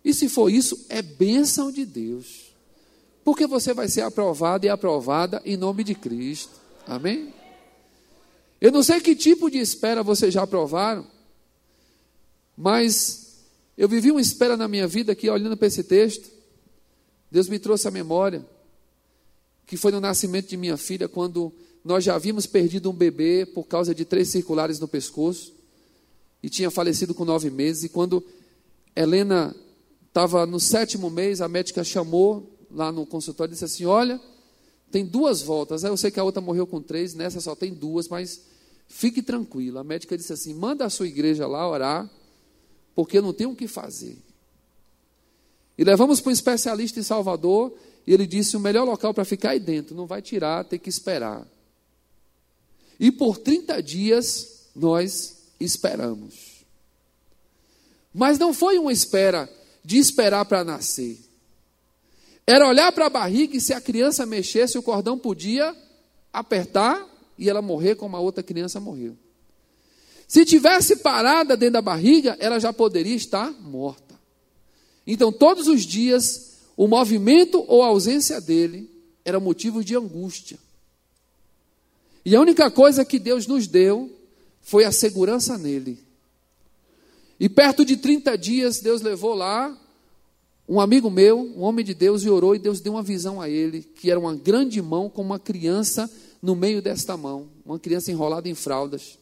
E 0.04 0.14
se 0.14 0.28
for 0.28 0.50
isso, 0.50 0.86
é 0.88 1.02
bênção 1.02 1.70
de 1.70 1.84
Deus. 1.84 2.54
Porque 3.24 3.46
você 3.46 3.74
vai 3.74 3.88
ser 3.88 4.02
aprovado 4.02 4.64
e 4.64 4.68
aprovada 4.68 5.42
em 5.44 5.56
nome 5.56 5.84
de 5.84 5.94
Cristo. 5.94 6.52
Amém? 6.86 7.34
Eu 8.60 8.72
não 8.72 8.82
sei 8.82 9.00
que 9.00 9.14
tipo 9.14 9.50
de 9.50 9.58
espera 9.58 10.02
vocês 10.02 10.32
já 10.32 10.42
aprovaram. 10.42 11.06
Mas 12.56 13.44
eu 13.76 13.88
vivi 13.88 14.10
uma 14.10 14.20
espera 14.20 14.56
na 14.56 14.66
minha 14.66 14.88
vida 14.88 15.12
aqui, 15.12 15.28
olhando 15.28 15.56
para 15.56 15.68
esse 15.68 15.84
texto. 15.84 16.28
Deus 17.30 17.48
me 17.48 17.58
trouxe 17.58 17.86
a 17.86 17.90
memória, 17.90 18.44
que 19.66 19.76
foi 19.76 19.92
no 19.92 20.00
nascimento 20.00 20.48
de 20.48 20.56
minha 20.56 20.76
filha, 20.76 21.08
quando 21.08 21.52
nós 21.88 22.04
já 22.04 22.14
havíamos 22.14 22.46
perdido 22.46 22.90
um 22.90 22.92
bebê 22.92 23.46
por 23.46 23.64
causa 23.64 23.94
de 23.94 24.04
três 24.04 24.28
circulares 24.28 24.78
no 24.78 24.86
pescoço, 24.86 25.54
e 26.42 26.50
tinha 26.50 26.70
falecido 26.70 27.14
com 27.14 27.24
nove 27.24 27.50
meses. 27.50 27.84
E 27.84 27.88
quando 27.88 28.22
Helena 28.94 29.56
estava 30.06 30.44
no 30.44 30.60
sétimo 30.60 31.08
mês, 31.08 31.40
a 31.40 31.48
médica 31.48 31.82
chamou 31.82 32.58
lá 32.70 32.92
no 32.92 33.06
consultório 33.06 33.50
e 33.50 33.54
disse 33.54 33.64
assim: 33.64 33.86
Olha, 33.86 34.20
tem 34.90 35.04
duas 35.04 35.40
voltas. 35.40 35.82
Eu 35.82 35.96
sei 35.96 36.10
que 36.10 36.20
a 36.20 36.24
outra 36.24 36.42
morreu 36.42 36.66
com 36.66 36.82
três, 36.82 37.14
nessa 37.14 37.40
só 37.40 37.56
tem 37.56 37.72
duas, 37.72 38.06
mas 38.06 38.42
fique 38.86 39.22
tranquilo. 39.22 39.78
A 39.78 39.84
médica 39.84 40.16
disse 40.16 40.34
assim: 40.34 40.52
Manda 40.52 40.84
a 40.84 40.90
sua 40.90 41.08
igreja 41.08 41.46
lá 41.46 41.68
orar 41.68 42.08
porque 42.94 43.18
não 43.20 43.32
tem 43.32 43.46
o 43.46 43.56
que 43.56 43.66
fazer. 43.66 44.18
E 45.78 45.84
levamos 45.84 46.20
para 46.20 46.28
um 46.28 46.32
especialista 46.32 47.00
em 47.00 47.02
Salvador, 47.02 47.72
e 48.06 48.12
ele 48.12 48.26
disse: 48.26 48.58
o 48.58 48.60
melhor 48.60 48.84
local 48.84 49.14
para 49.14 49.24
ficar 49.24 49.50
aí 49.50 49.60
dentro, 49.60 49.94
não 49.94 50.06
vai 50.06 50.20
tirar, 50.20 50.64
tem 50.64 50.78
que 50.78 50.90
esperar. 50.90 51.46
E 52.98 53.10
por 53.12 53.38
30 53.38 53.82
dias 53.82 54.68
nós 54.74 55.36
esperamos. 55.60 56.64
Mas 58.12 58.38
não 58.38 58.52
foi 58.52 58.78
uma 58.78 58.92
espera 58.92 59.48
de 59.84 59.98
esperar 59.98 60.44
para 60.44 60.64
nascer. 60.64 61.18
Era 62.46 62.66
olhar 62.66 62.90
para 62.92 63.06
a 63.06 63.10
barriga 63.10 63.56
e 63.56 63.60
se 63.60 63.72
a 63.72 63.80
criança 63.80 64.24
mexesse, 64.24 64.78
o 64.78 64.82
cordão 64.82 65.18
podia 65.18 65.76
apertar 66.32 67.06
e 67.38 67.48
ela 67.48 67.62
morrer 67.62 67.94
como 67.94 68.16
a 68.16 68.20
outra 68.20 68.42
criança 68.42 68.80
morreu. 68.80 69.16
Se 70.26 70.44
tivesse 70.44 70.96
parada 70.96 71.56
dentro 71.56 71.74
da 71.74 71.82
barriga, 71.82 72.36
ela 72.40 72.58
já 72.58 72.72
poderia 72.72 73.14
estar 73.14 73.50
morta. 73.52 74.18
Então, 75.06 75.32
todos 75.32 75.68
os 75.68 75.86
dias, 75.86 76.58
o 76.76 76.86
movimento 76.86 77.64
ou 77.66 77.82
a 77.82 77.86
ausência 77.86 78.40
dele 78.40 78.90
era 79.24 79.40
motivo 79.40 79.82
de 79.82 79.96
angústia. 79.96 80.58
E 82.28 82.36
a 82.36 82.40
única 82.42 82.70
coisa 82.70 83.06
que 83.06 83.18
Deus 83.18 83.46
nos 83.46 83.66
deu 83.66 84.14
foi 84.60 84.84
a 84.84 84.92
segurança 84.92 85.56
nele. 85.56 85.98
E 87.40 87.48
perto 87.48 87.86
de 87.86 87.96
30 87.96 88.36
dias, 88.36 88.80
Deus 88.80 89.00
levou 89.00 89.32
lá 89.32 89.74
um 90.68 90.78
amigo 90.78 91.08
meu, 91.08 91.38
um 91.38 91.62
homem 91.62 91.82
de 91.82 91.94
Deus, 91.94 92.22
e 92.24 92.28
orou, 92.28 92.54
e 92.54 92.58
Deus 92.58 92.82
deu 92.82 92.92
uma 92.92 93.02
visão 93.02 93.40
a 93.40 93.48
ele, 93.48 93.80
que 93.80 94.10
era 94.10 94.20
uma 94.20 94.36
grande 94.36 94.82
mão 94.82 95.08
com 95.08 95.22
uma 95.22 95.38
criança 95.38 96.10
no 96.42 96.54
meio 96.54 96.82
desta 96.82 97.16
mão, 97.16 97.48
uma 97.64 97.78
criança 97.78 98.10
enrolada 98.10 98.46
em 98.46 98.54
fraldas. 98.54 99.18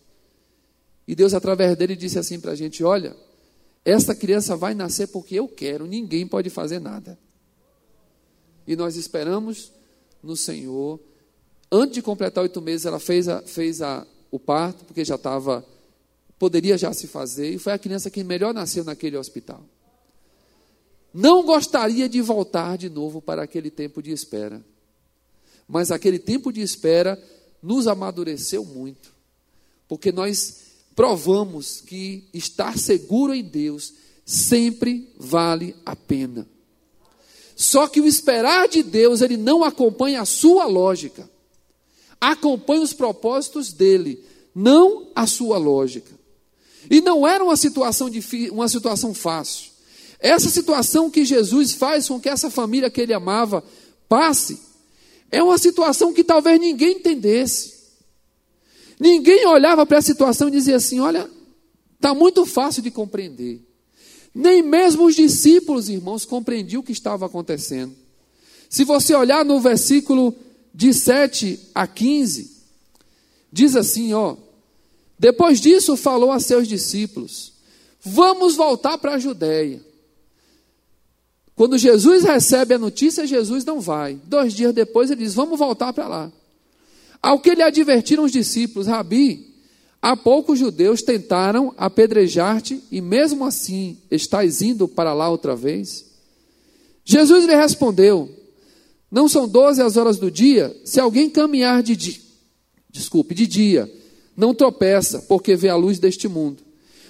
E 1.07 1.15
Deus, 1.15 1.33
através 1.33 1.77
dele, 1.77 1.95
disse 1.95 2.19
assim 2.19 2.41
para 2.41 2.51
a 2.51 2.57
gente: 2.57 2.83
Olha, 2.83 3.17
esta 3.85 4.17
criança 4.17 4.57
vai 4.57 4.75
nascer 4.75 5.07
porque 5.07 5.37
eu 5.37 5.47
quero, 5.47 5.87
ninguém 5.87 6.27
pode 6.27 6.51
fazer 6.51 6.81
nada. 6.81 7.17
E 8.67 8.75
nós 8.75 8.97
esperamos 8.97 9.71
no 10.21 10.35
Senhor. 10.35 10.99
Antes 11.71 11.95
de 11.95 12.03
completar 12.03 12.43
oito 12.43 12.63
meses, 12.63 12.87
ela 12.87 13.01
fez, 13.01 13.29
a, 13.29 13.43
fez 13.43 13.83
a, 13.83 14.07
o 14.31 14.39
parto, 14.39 14.85
porque 14.85 15.05
já 15.05 15.17
estava, 15.17 15.65
poderia 16.39 16.79
já 16.79 16.93
se 16.93 17.07
fazer, 17.07 17.51
e 17.51 17.59
foi 17.59 17.73
a 17.73 17.79
criança 17.79 18.11
que 18.11 18.23
melhor 18.23 18.55
nasceu 18.55 18.85
naquele 18.85 19.17
hospital. 19.17 19.65
Não 21.13 21.45
gostaria 21.45 22.09
de 22.09 22.21
voltar 22.21 22.77
de 22.77 22.89
novo 22.89 23.21
para 23.21 23.43
aquele 23.43 23.71
tempo 23.71 24.03
de 24.03 24.13
espera, 24.13 24.65
mas 25.67 25.91
aquele 25.91 26.19
tempo 26.19 26.53
de 26.53 26.61
espera 26.61 27.21
nos 27.63 27.89
amadureceu 27.89 28.65
muito, 28.65 29.13
porque 29.89 30.13
nós 30.13 30.67
provamos 30.95 31.81
que 31.81 32.29
estar 32.33 32.79
seguro 32.79 33.35
em 33.35 33.43
Deus 33.43 33.93
sempre 34.25 35.13
vale 35.19 35.75
a 35.85 35.97
pena. 35.97 36.47
Só 37.55 37.89
que 37.89 38.01
o 38.01 38.07
esperar 38.07 38.69
de 38.69 38.83
Deus, 38.83 39.23
ele 39.23 39.37
não 39.37 39.65
acompanha 39.65 40.21
a 40.21 40.27
sua 40.27 40.67
lógica. 40.67 41.29
Acompanha 42.21 42.83
os 42.83 42.93
propósitos 42.93 43.73
dele, 43.73 44.25
não 44.55 45.09
a 45.15 45.27
sua 45.27 45.59
lógica. 45.59 46.13
E 46.91 47.01
não 47.01 47.27
era 47.27 47.45
uma 47.45 47.57
situação 47.57 48.09
difícil, 48.09 48.55
uma 48.55 48.69
situação 48.69 49.13
fácil. 49.13 49.71
Essa 50.19 50.49
situação 50.49 51.11
que 51.11 51.25
Jesus 51.25 51.73
faz 51.73 52.09
com 52.09 52.21
que 52.21 52.29
essa 52.29 52.51
família 52.51 52.91
que 52.91 53.01
ele 53.01 53.13
amava 53.13 53.63
passe, 54.09 54.59
é 55.31 55.43
uma 55.43 55.59
situação 55.59 56.13
que 56.13 56.25
talvez 56.25 56.59
ninguém 56.61 56.97
entendesse. 56.97 57.75
Ninguém 58.99 59.47
olhava 59.47 59.85
para 59.85 59.99
a 59.99 60.03
situação 60.03 60.49
e 60.49 60.53
dizia 60.53 60.77
assim: 60.77 61.01
olha, 61.01 61.29
está 61.95 62.15
muito 62.15 62.47
fácil 62.47 62.83
de 62.83 62.91
compreender. 62.91 63.61
Nem 64.35 64.63
mesmo 64.63 65.07
os 65.07 65.15
discípulos, 65.15 65.89
irmãos, 65.89 66.25
compreendiam 66.25 66.81
o 66.81 66.85
que 66.85 66.93
estava 66.93 67.27
acontecendo. 67.27 67.95
Se 68.69 68.85
você 68.85 69.15
olhar 69.15 69.45
no 69.45 69.61
versículo 69.61 70.35
de 70.77 70.93
7 70.93 71.59
a 71.75 71.87
15, 71.87 72.51
diz 73.51 73.75
assim: 73.75 74.13
ó, 74.13 74.37
depois 75.19 75.59
disso 75.59 75.97
falou 75.97 76.31
a 76.31 76.39
seus 76.39 76.69
discípulos: 76.69 77.55
vamos 78.05 78.57
voltar 78.57 78.99
para 78.99 79.15
a 79.15 79.19
Judéia. 79.19 79.83
Quando 81.55 81.79
Jesus 81.79 82.25
recebe 82.25 82.75
a 82.75 82.79
notícia, 82.79 83.27
Jesus 83.27 83.65
não 83.65 83.81
vai. 83.81 84.21
Dois 84.27 84.53
dias 84.53 84.75
depois 84.75 85.11
ele 85.11 85.25
diz: 85.25 85.33
vamos 85.33 85.59
voltar 85.59 85.95
para 85.95 86.07
lá. 86.07 86.33
Ao 87.23 87.41
que 87.41 87.55
lhe 87.55 87.63
advertiram 87.63 88.25
os 88.25 88.33
discípulos, 88.33 88.87
Rabi, 88.87 89.55
há 90.03 90.15
poucos 90.15 90.59
judeus 90.59 91.01
tentaram 91.01 91.73
apedrejar-te 91.79 92.85
e 92.93 93.01
mesmo 93.01 93.47
assim 93.47 93.97
estás 94.11 94.61
indo 94.61 94.87
para 94.87 95.15
lá 95.15 95.31
outra 95.31 95.57
vez? 95.57 96.05
Jesus 97.03 97.47
lhe 97.47 97.57
respondeu: 97.57 98.29
Não 99.11 99.29
são 99.29 99.49
doze 99.49 99.81
as 99.81 99.97
horas 99.97 100.19
do 100.19 100.31
dia? 100.31 100.75
Se 100.85 101.01
alguém 101.01 101.31
caminhar 101.31 101.83
de 101.83 101.97
dia, 101.97 102.21
desculpe, 102.91 103.35
de 103.35 103.47
dia, 103.47 103.93
não 104.37 104.55
tropeça, 104.55 105.21
porque 105.23 105.57
vê 105.57 105.69
a 105.69 105.77
luz 105.77 105.99
deste 105.99 106.29
mundo. 106.29 106.63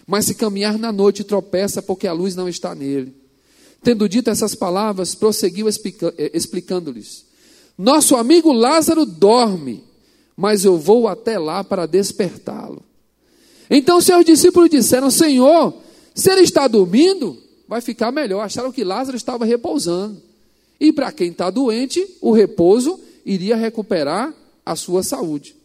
Mas 0.06 0.26
se 0.26 0.34
caminhar 0.34 0.78
na 0.78 0.92
noite, 0.92 1.24
tropeça, 1.24 1.82
porque 1.82 2.06
a 2.06 2.12
luz 2.12 2.36
não 2.36 2.48
está 2.48 2.74
nele. 2.74 3.14
Tendo 3.82 4.08
dito 4.08 4.30
essas 4.30 4.54
palavras, 4.54 5.14
prosseguiu 5.14 5.68
eh, 5.68 6.30
explicando-lhes: 6.32 7.24
Nosso 7.76 8.14
amigo 8.16 8.52
Lázaro 8.52 9.04
dorme 9.04 9.86
mas 10.36 10.64
eu 10.64 10.76
vou 10.76 11.08
até 11.08 11.38
lá 11.38 11.64
para 11.64 11.86
despertá-lo. 11.86 12.82
Então 13.70 14.00
seus 14.00 14.24
discípulos 14.24 14.68
disseram: 14.68 15.10
Senhor, 15.10 15.74
se 16.14 16.30
ele 16.30 16.42
está 16.42 16.68
dormindo, 16.68 17.42
vai 17.66 17.80
ficar 17.80 18.12
melhor. 18.12 18.42
Acharam 18.42 18.70
que 18.70 18.84
Lázaro 18.84 19.16
estava 19.16 19.44
repousando. 19.44 20.20
E 20.78 20.92
para 20.92 21.12
quem 21.12 21.30
está 21.30 21.50
doente, 21.50 22.06
o 22.20 22.32
repouso 22.32 23.00
iria 23.24 23.56
recuperar 23.56 24.34
a 24.64 24.76
sua 24.76 25.02
saúde. 25.02 25.56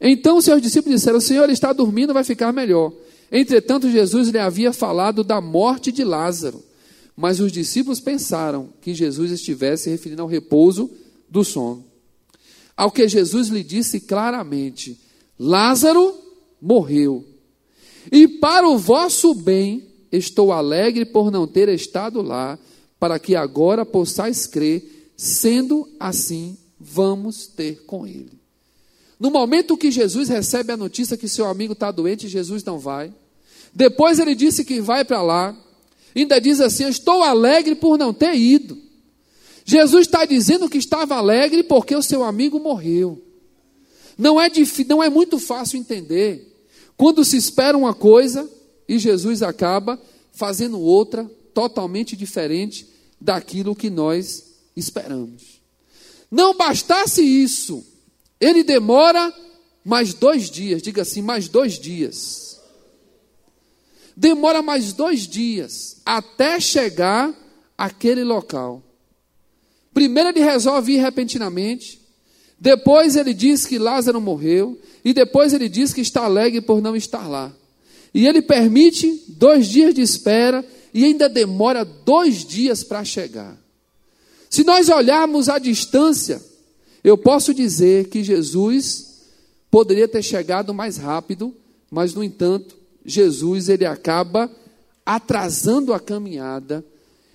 Então 0.00 0.40
seus 0.40 0.60
discípulos 0.60 1.00
disseram: 1.00 1.20
Senhor, 1.20 1.44
ele 1.44 1.52
está 1.52 1.72
dormindo, 1.72 2.12
vai 2.12 2.24
ficar 2.24 2.52
melhor. 2.52 2.92
Entretanto, 3.30 3.90
Jesus 3.90 4.28
lhe 4.28 4.38
havia 4.38 4.72
falado 4.72 5.24
da 5.24 5.40
morte 5.40 5.90
de 5.90 6.04
Lázaro. 6.04 6.62
Mas 7.16 7.40
os 7.40 7.52
discípulos 7.52 8.00
pensaram 8.00 8.70
que 8.80 8.94
Jesus 8.94 9.30
estivesse 9.30 9.88
referindo 9.90 10.22
ao 10.22 10.28
repouso 10.28 10.90
do 11.28 11.44
sono. 11.44 11.84
Ao 12.76 12.90
que 12.90 13.06
Jesus 13.08 13.48
lhe 13.48 13.62
disse 13.62 14.00
claramente: 14.00 14.98
Lázaro 15.38 16.14
morreu. 16.60 17.24
E 18.10 18.26
para 18.26 18.68
o 18.68 18.76
vosso 18.76 19.34
bem 19.34 19.86
estou 20.10 20.52
alegre 20.52 21.04
por 21.04 21.30
não 21.30 21.46
ter 21.46 21.68
estado 21.68 22.20
lá, 22.20 22.58
para 23.02 23.18
que 23.18 23.34
agora 23.34 23.84
possais 23.84 24.46
crer, 24.46 25.10
sendo 25.16 25.88
assim, 25.98 26.56
vamos 26.78 27.48
ter 27.48 27.82
com 27.84 28.06
ele. 28.06 28.30
No 29.18 29.28
momento 29.28 29.76
que 29.76 29.90
Jesus 29.90 30.28
recebe 30.28 30.72
a 30.72 30.76
notícia 30.76 31.16
que 31.16 31.26
seu 31.26 31.46
amigo 31.46 31.72
está 31.72 31.90
doente, 31.90 32.28
Jesus 32.28 32.62
não 32.62 32.78
vai. 32.78 33.12
Depois 33.74 34.20
ele 34.20 34.36
disse 34.36 34.64
que 34.64 34.80
vai 34.80 35.04
para 35.04 35.20
lá. 35.20 35.52
Ainda 36.14 36.40
diz 36.40 36.60
assim: 36.60 36.86
Estou 36.86 37.24
alegre 37.24 37.74
por 37.74 37.98
não 37.98 38.14
ter 38.14 38.36
ido. 38.36 38.78
Jesus 39.64 40.06
está 40.06 40.24
dizendo 40.24 40.70
que 40.70 40.78
estava 40.78 41.16
alegre 41.16 41.64
porque 41.64 41.96
o 41.96 42.02
seu 42.02 42.22
amigo 42.22 42.60
morreu. 42.60 43.20
Não 44.16 44.40
é, 44.40 44.48
não 44.86 45.02
é 45.02 45.10
muito 45.10 45.40
fácil 45.40 45.76
entender 45.76 46.56
quando 46.96 47.24
se 47.24 47.36
espera 47.36 47.76
uma 47.76 47.94
coisa 47.94 48.48
e 48.88 48.96
Jesus 48.96 49.42
acaba 49.42 50.00
fazendo 50.32 50.78
outra 50.78 51.28
totalmente 51.52 52.14
diferente 52.14 52.91
daquilo 53.22 53.76
que 53.76 53.88
nós 53.88 54.44
esperamos. 54.76 55.60
Não 56.30 56.56
bastasse 56.56 57.22
isso, 57.22 57.84
ele 58.40 58.64
demora 58.64 59.32
mais 59.84 60.12
dois 60.12 60.50
dias, 60.50 60.82
diga 60.82 61.02
assim, 61.02 61.22
mais 61.22 61.48
dois 61.48 61.78
dias. 61.78 62.60
Demora 64.16 64.60
mais 64.60 64.92
dois 64.92 65.26
dias 65.26 66.00
até 66.04 66.58
chegar 66.58 67.32
àquele 67.78 68.24
local. 68.24 68.82
Primeiro 69.94 70.30
ele 70.30 70.40
resolve 70.40 70.94
ir 70.94 70.98
repentinamente, 70.98 72.00
depois 72.58 73.14
ele 73.16 73.34
diz 73.34 73.66
que 73.66 73.78
Lázaro 73.78 74.20
morreu, 74.20 74.80
e 75.04 75.12
depois 75.12 75.52
ele 75.52 75.68
diz 75.68 75.92
que 75.92 76.00
está 76.00 76.24
alegre 76.24 76.60
por 76.60 76.80
não 76.80 76.96
estar 76.96 77.28
lá. 77.28 77.52
E 78.14 78.26
ele 78.26 78.42
permite 78.42 79.24
dois 79.28 79.68
dias 79.68 79.94
de 79.94 80.00
espera 80.00 80.64
e 80.92 81.04
ainda 81.04 81.28
demora 81.28 81.84
dois 81.84 82.44
dias 82.44 82.84
para 82.84 83.04
chegar. 83.04 83.56
Se 84.50 84.64
nós 84.64 84.88
olharmos 84.88 85.48
a 85.48 85.58
distância, 85.58 86.42
eu 87.02 87.16
posso 87.16 87.54
dizer 87.54 88.08
que 88.08 88.22
Jesus 88.22 89.22
poderia 89.70 90.06
ter 90.06 90.22
chegado 90.22 90.74
mais 90.74 90.96
rápido, 90.96 91.54
mas 91.90 92.14
no 92.14 92.22
entanto, 92.22 92.76
Jesus 93.04 93.68
ele 93.68 93.86
acaba 93.86 94.50
atrasando 95.04 95.92
a 95.92 95.98
caminhada 95.98 96.84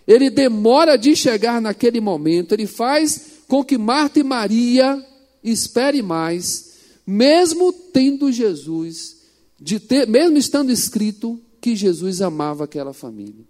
ele 0.07 0.29
demora 0.29 0.97
de 0.97 1.15
chegar 1.15 1.61
naquele 1.61 1.99
momento, 1.99 2.53
ele 2.53 2.65
faz 2.65 3.21
com 3.45 3.63
que 3.63 3.77
Marta 3.77 4.19
e 4.19 4.23
Maria 4.23 5.05
espere 5.43 6.01
mais, 6.01 6.71
mesmo 7.05 7.73
tendo 7.73 8.31
Jesus, 8.31 9.17
de 9.59 9.79
ter, 9.81 10.07
mesmo 10.07 10.37
estando 10.37 10.71
escrito 10.71 11.39
que 11.67 11.75
Jesus 11.75 12.21
amava 12.21 12.63
aquela 12.63 12.93
família. 12.93 13.43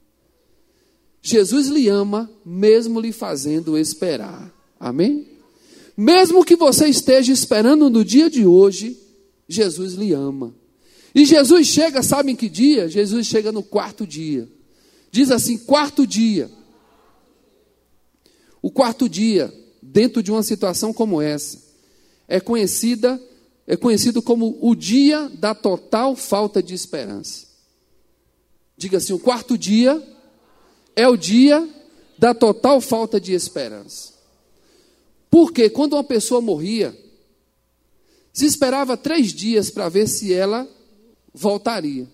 Jesus 1.21 1.67
lhe 1.67 1.87
ama, 1.87 2.27
mesmo 2.43 2.99
lhe 2.99 3.11
fazendo 3.11 3.77
esperar. 3.77 4.51
Amém? 4.79 5.27
Mesmo 5.95 6.43
que 6.43 6.55
você 6.55 6.87
esteja 6.87 7.31
esperando 7.31 7.91
no 7.91 8.03
dia 8.03 8.27
de 8.27 8.43
hoje, 8.43 8.97
Jesus 9.47 9.93
lhe 9.93 10.13
ama. 10.13 10.51
E 11.13 11.25
Jesus 11.25 11.67
chega, 11.67 12.01
sabe 12.01 12.31
em 12.31 12.35
que 12.35 12.49
dia? 12.49 12.89
Jesus 12.89 13.27
chega 13.27 13.51
no 13.51 13.61
quarto 13.61 14.07
dia. 14.07 14.49
Diz 15.11 15.29
assim: 15.29 15.59
quarto 15.59 16.07
dia. 16.07 16.49
O 18.63 18.71
quarto 18.71 19.07
dia, 19.07 19.53
dentro 19.79 20.23
de 20.23 20.31
uma 20.31 20.41
situação 20.41 20.91
como 20.91 21.21
essa, 21.21 21.59
é 22.27 22.39
conhecida 22.39 23.21
é 23.67 23.75
conhecido 23.75 24.21
como 24.21 24.57
o 24.61 24.73
dia 24.73 25.29
da 25.29 25.53
total 25.53 26.15
falta 26.15 26.63
de 26.63 26.73
esperança. 26.73 27.46
Diga 28.77 28.97
assim, 28.97 29.13
o 29.13 29.19
quarto 29.19 29.57
dia 29.57 30.01
é 30.95 31.07
o 31.07 31.17
dia 31.17 31.67
da 32.17 32.33
total 32.33 32.79
falta 32.79 33.19
de 33.19 33.33
esperança. 33.33 34.13
Porque 35.29 35.69
quando 35.69 35.93
uma 35.93 36.03
pessoa 36.03 36.39
morria, 36.39 36.95
se 38.31 38.45
esperava 38.45 38.95
três 38.95 39.33
dias 39.33 39.71
para 39.71 39.89
ver 39.89 40.07
se 40.07 40.31
ela 40.31 40.67
voltaria. 41.33 42.07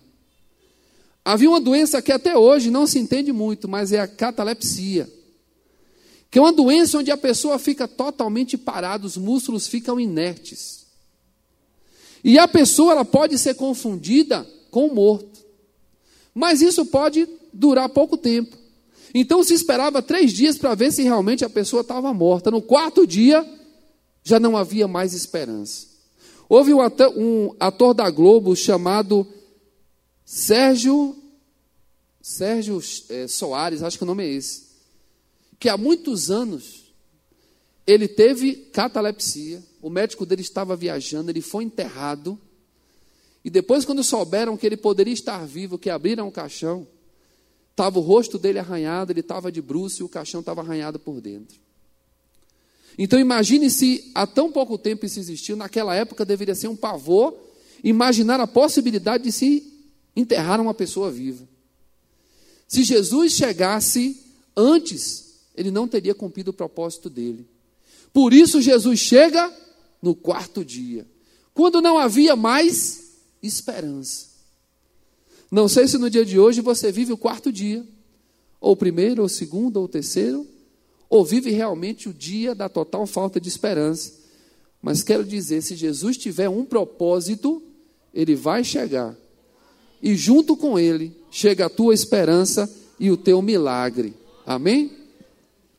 Havia 1.24 1.50
uma 1.50 1.60
doença 1.60 2.00
que 2.02 2.12
até 2.12 2.36
hoje 2.36 2.70
não 2.70 2.86
se 2.86 2.98
entende 2.98 3.32
muito, 3.32 3.68
mas 3.68 3.92
é 3.92 4.00
a 4.00 4.08
catalepsia. 4.08 5.10
Que 6.30 6.38
é 6.38 6.42
uma 6.42 6.52
doença 6.52 6.98
onde 6.98 7.10
a 7.10 7.16
pessoa 7.16 7.58
fica 7.58 7.86
totalmente 7.86 8.58
parada, 8.58 9.06
os 9.06 9.16
músculos 9.16 9.66
ficam 9.66 10.00
inertes. 10.00 10.86
E 12.22 12.38
a 12.38 12.48
pessoa 12.48 12.92
ela 12.92 13.04
pode 13.04 13.38
ser 13.38 13.54
confundida 13.54 14.46
com 14.70 14.86
o 14.86 14.94
morto. 14.94 15.33
Mas 16.34 16.60
isso 16.60 16.84
pode 16.86 17.28
durar 17.52 17.88
pouco 17.88 18.16
tempo. 18.16 18.56
Então 19.14 19.44
se 19.44 19.54
esperava 19.54 20.02
três 20.02 20.32
dias 20.32 20.58
para 20.58 20.74
ver 20.74 20.90
se 20.92 21.02
realmente 21.02 21.44
a 21.44 21.50
pessoa 21.50 21.82
estava 21.82 22.12
morta. 22.12 22.50
No 22.50 22.60
quarto 22.60 23.06
dia, 23.06 23.48
já 24.24 24.40
não 24.40 24.56
havia 24.56 24.88
mais 24.88 25.14
esperança. 25.14 25.86
Houve 26.48 26.74
um 26.74 26.80
ator, 26.80 27.16
um 27.16 27.54
ator 27.60 27.94
da 27.94 28.10
Globo 28.10 28.56
chamado 28.56 29.26
Sérgio, 30.24 31.16
Sérgio 32.20 32.82
é, 33.08 33.28
Soares, 33.28 33.82
acho 33.82 33.98
que 33.98 34.04
o 34.04 34.06
nome 34.06 34.24
é 34.24 34.32
esse, 34.32 34.64
que 35.58 35.68
há 35.68 35.76
muitos 35.76 36.30
anos 36.30 36.92
ele 37.86 38.08
teve 38.08 38.54
catalepsia, 38.72 39.62
o 39.80 39.90
médico 39.90 40.24
dele 40.24 40.40
estava 40.40 40.74
viajando, 40.74 41.30
ele 41.30 41.42
foi 41.42 41.64
enterrado, 41.64 42.38
e 43.44 43.50
depois, 43.50 43.84
quando 43.84 44.02
souberam 44.02 44.56
que 44.56 44.64
ele 44.64 44.76
poderia 44.76 45.12
estar 45.12 45.46
vivo, 45.46 45.78
que 45.78 45.90
abriram 45.90 46.26
o 46.26 46.32
caixão, 46.32 46.86
estava 47.70 47.98
o 47.98 48.02
rosto 48.02 48.38
dele 48.38 48.58
arranhado, 48.58 49.12
ele 49.12 49.20
estava 49.20 49.52
de 49.52 49.60
bruxo 49.60 50.00
e 50.00 50.04
o 50.04 50.08
caixão 50.08 50.40
estava 50.40 50.62
arranhado 50.62 50.98
por 50.98 51.20
dentro. 51.20 51.60
Então 52.96 53.18
imagine 53.18 53.68
se 53.68 54.10
há 54.14 54.26
tão 54.26 54.50
pouco 54.50 54.78
tempo 54.78 55.04
isso 55.04 55.18
existiu, 55.18 55.56
naquela 55.56 55.94
época 55.94 56.24
deveria 56.24 56.54
ser 56.54 56.68
um 56.68 56.76
pavor 56.76 57.36
imaginar 57.82 58.40
a 58.40 58.46
possibilidade 58.46 59.24
de 59.24 59.32
se 59.32 59.70
enterrar 60.16 60.60
uma 60.60 60.72
pessoa 60.72 61.10
viva. 61.10 61.46
Se 62.66 62.82
Jesus 62.82 63.32
chegasse 63.32 64.24
antes, 64.56 65.34
ele 65.54 65.70
não 65.70 65.86
teria 65.86 66.14
cumprido 66.14 66.50
o 66.50 66.54
propósito 66.54 67.10
dele. 67.10 67.46
Por 68.12 68.32
isso, 68.32 68.62
Jesus 68.62 69.00
chega 69.00 69.52
no 70.00 70.14
quarto 70.14 70.64
dia, 70.64 71.06
quando 71.52 71.82
não 71.82 71.98
havia 71.98 72.36
mais 72.36 73.03
esperança. 73.46 74.26
Não 75.50 75.68
sei 75.68 75.86
se 75.86 75.98
no 75.98 76.10
dia 76.10 76.24
de 76.24 76.38
hoje 76.38 76.60
você 76.60 76.90
vive 76.90 77.12
o 77.12 77.16
quarto 77.16 77.52
dia, 77.52 77.86
ou 78.60 78.72
o 78.72 78.76
primeiro, 78.76 79.22
ou 79.22 79.26
o 79.26 79.28
segundo, 79.28 79.76
ou 79.76 79.84
o 79.84 79.88
terceiro, 79.88 80.46
ou 81.08 81.24
vive 81.24 81.50
realmente 81.50 82.08
o 82.08 82.14
dia 82.14 82.54
da 82.54 82.68
total 82.68 83.06
falta 83.06 83.40
de 83.40 83.48
esperança. 83.48 84.12
Mas 84.82 85.02
quero 85.02 85.24
dizer, 85.24 85.62
se 85.62 85.76
Jesus 85.76 86.16
tiver 86.16 86.48
um 86.48 86.64
propósito, 86.64 87.62
ele 88.12 88.34
vai 88.34 88.64
chegar 88.64 89.16
e 90.04 90.14
junto 90.14 90.54
com 90.54 90.78
ele 90.78 91.16
chega 91.30 91.64
a 91.64 91.70
tua 91.70 91.94
esperança 91.94 92.70
e 93.00 93.10
o 93.10 93.16
teu 93.16 93.40
milagre. 93.40 94.12
Amém? 94.44 94.92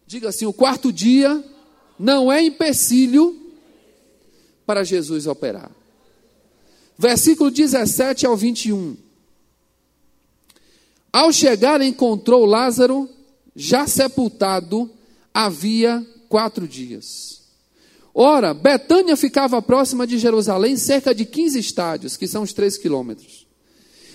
Diga 0.07 0.29
assim: 0.29 0.47
o 0.47 0.51
quarto 0.51 0.91
dia 0.91 1.43
não 1.99 2.31
é 2.31 2.43
empecilho 2.43 3.39
para 4.65 4.83
Jesus 4.83 5.27
operar. 5.27 5.69
Versículo 6.97 7.51
17 7.51 8.25
ao 8.25 8.37
21. 8.37 8.95
Ao 11.11 11.31
chegar, 11.31 11.81
encontrou 11.81 12.45
Lázaro 12.45 13.09
já 13.55 13.87
sepultado 13.87 14.89
havia 15.33 16.05
quatro 16.27 16.67
dias. 16.67 17.41
Ora, 18.13 18.53
Betânia 18.53 19.17
ficava 19.17 19.61
próxima 19.61 20.07
de 20.07 20.17
Jerusalém, 20.17 20.77
cerca 20.77 21.13
de 21.13 21.25
15 21.25 21.59
estádios, 21.59 22.15
que 22.15 22.27
são 22.27 22.43
os 22.43 22.53
três 22.53 22.77
quilômetros. 22.77 23.45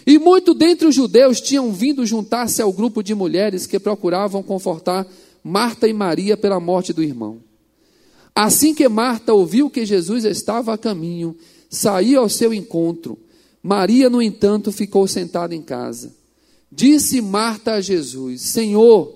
E 0.07 0.19
muito 0.19 0.55
dentre 0.55 0.89
os 0.89 0.95
judeus 0.95 1.41
tinham 1.41 1.71
vindo 1.73 2.07
juntar-se 2.07 2.63
ao 2.63 2.73
grupo 2.73 3.03
de 3.03 3.15
mulheres 3.15 3.67
que 3.67 3.79
procuravam 3.79 4.43
confortar 4.43 5.07
Marta 5.45 5.87
e 5.87 5.93
Maria 5.93 6.37
pela 6.37 6.59
morte 6.59 6.95
do 6.95 7.03
irmão. 7.03 7.43
Assim 8.35 8.75
que 8.75 8.89
Marta 8.89 9.35
ouviu 9.35 9.69
que 9.69 9.85
Jesus 9.85 10.25
estava 10.25 10.73
a 10.73 10.79
caminho, 10.79 11.37
saiu 11.71 12.21
ao 12.21 12.29
seu 12.29 12.53
encontro. 12.53 13.17
Maria, 13.63 14.11
no 14.11 14.21
entanto, 14.21 14.73
ficou 14.73 15.07
sentada 15.07 15.55
em 15.55 15.63
casa. 15.63 16.13
Disse 16.71 17.21
Marta 17.21 17.75
a 17.75 17.81
Jesus: 17.81 18.43
Senhor, 18.43 19.15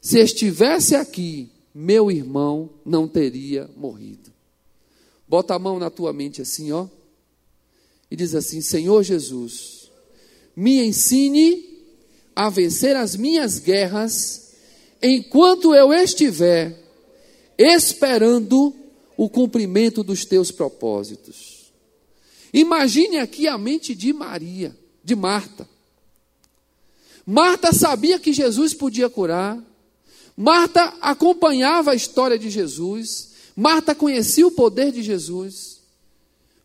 se 0.00 0.18
estivesse 0.18 0.94
aqui, 0.94 1.50
meu 1.74 2.10
irmão 2.10 2.70
não 2.84 3.08
teria 3.08 3.68
morrido. 3.76 4.30
Bota 5.26 5.54
a 5.54 5.58
mão 5.58 5.78
na 5.78 5.90
tua 5.90 6.12
mente 6.12 6.40
assim, 6.40 6.72
ó, 6.72 6.86
e 8.10 8.16
diz 8.16 8.34
assim: 8.34 8.60
Senhor 8.60 9.02
Jesus, 9.02 9.90
me 10.56 10.84
ensine 10.84 11.64
a 12.34 12.48
vencer 12.50 12.96
as 12.96 13.16
minhas 13.16 13.58
guerras 13.58 14.52
enquanto 15.02 15.74
eu 15.74 15.92
estiver 15.92 16.76
esperando 17.58 18.74
o 19.16 19.28
cumprimento 19.28 20.02
dos 20.02 20.24
teus 20.24 20.50
propósitos. 20.50 21.47
Imagine 22.52 23.18
aqui 23.18 23.46
a 23.46 23.58
mente 23.58 23.94
de 23.94 24.12
Maria, 24.12 24.76
de 25.04 25.14
Marta. 25.14 25.68
Marta 27.26 27.72
sabia 27.72 28.18
que 28.18 28.32
Jesus 28.32 28.72
podia 28.72 29.10
curar. 29.10 29.62
Marta 30.36 30.94
acompanhava 31.00 31.90
a 31.90 31.94
história 31.94 32.38
de 32.38 32.48
Jesus, 32.48 33.30
Marta 33.56 33.94
conhecia 33.94 34.46
o 34.46 34.52
poder 34.52 34.92
de 34.92 35.02
Jesus. 35.02 35.80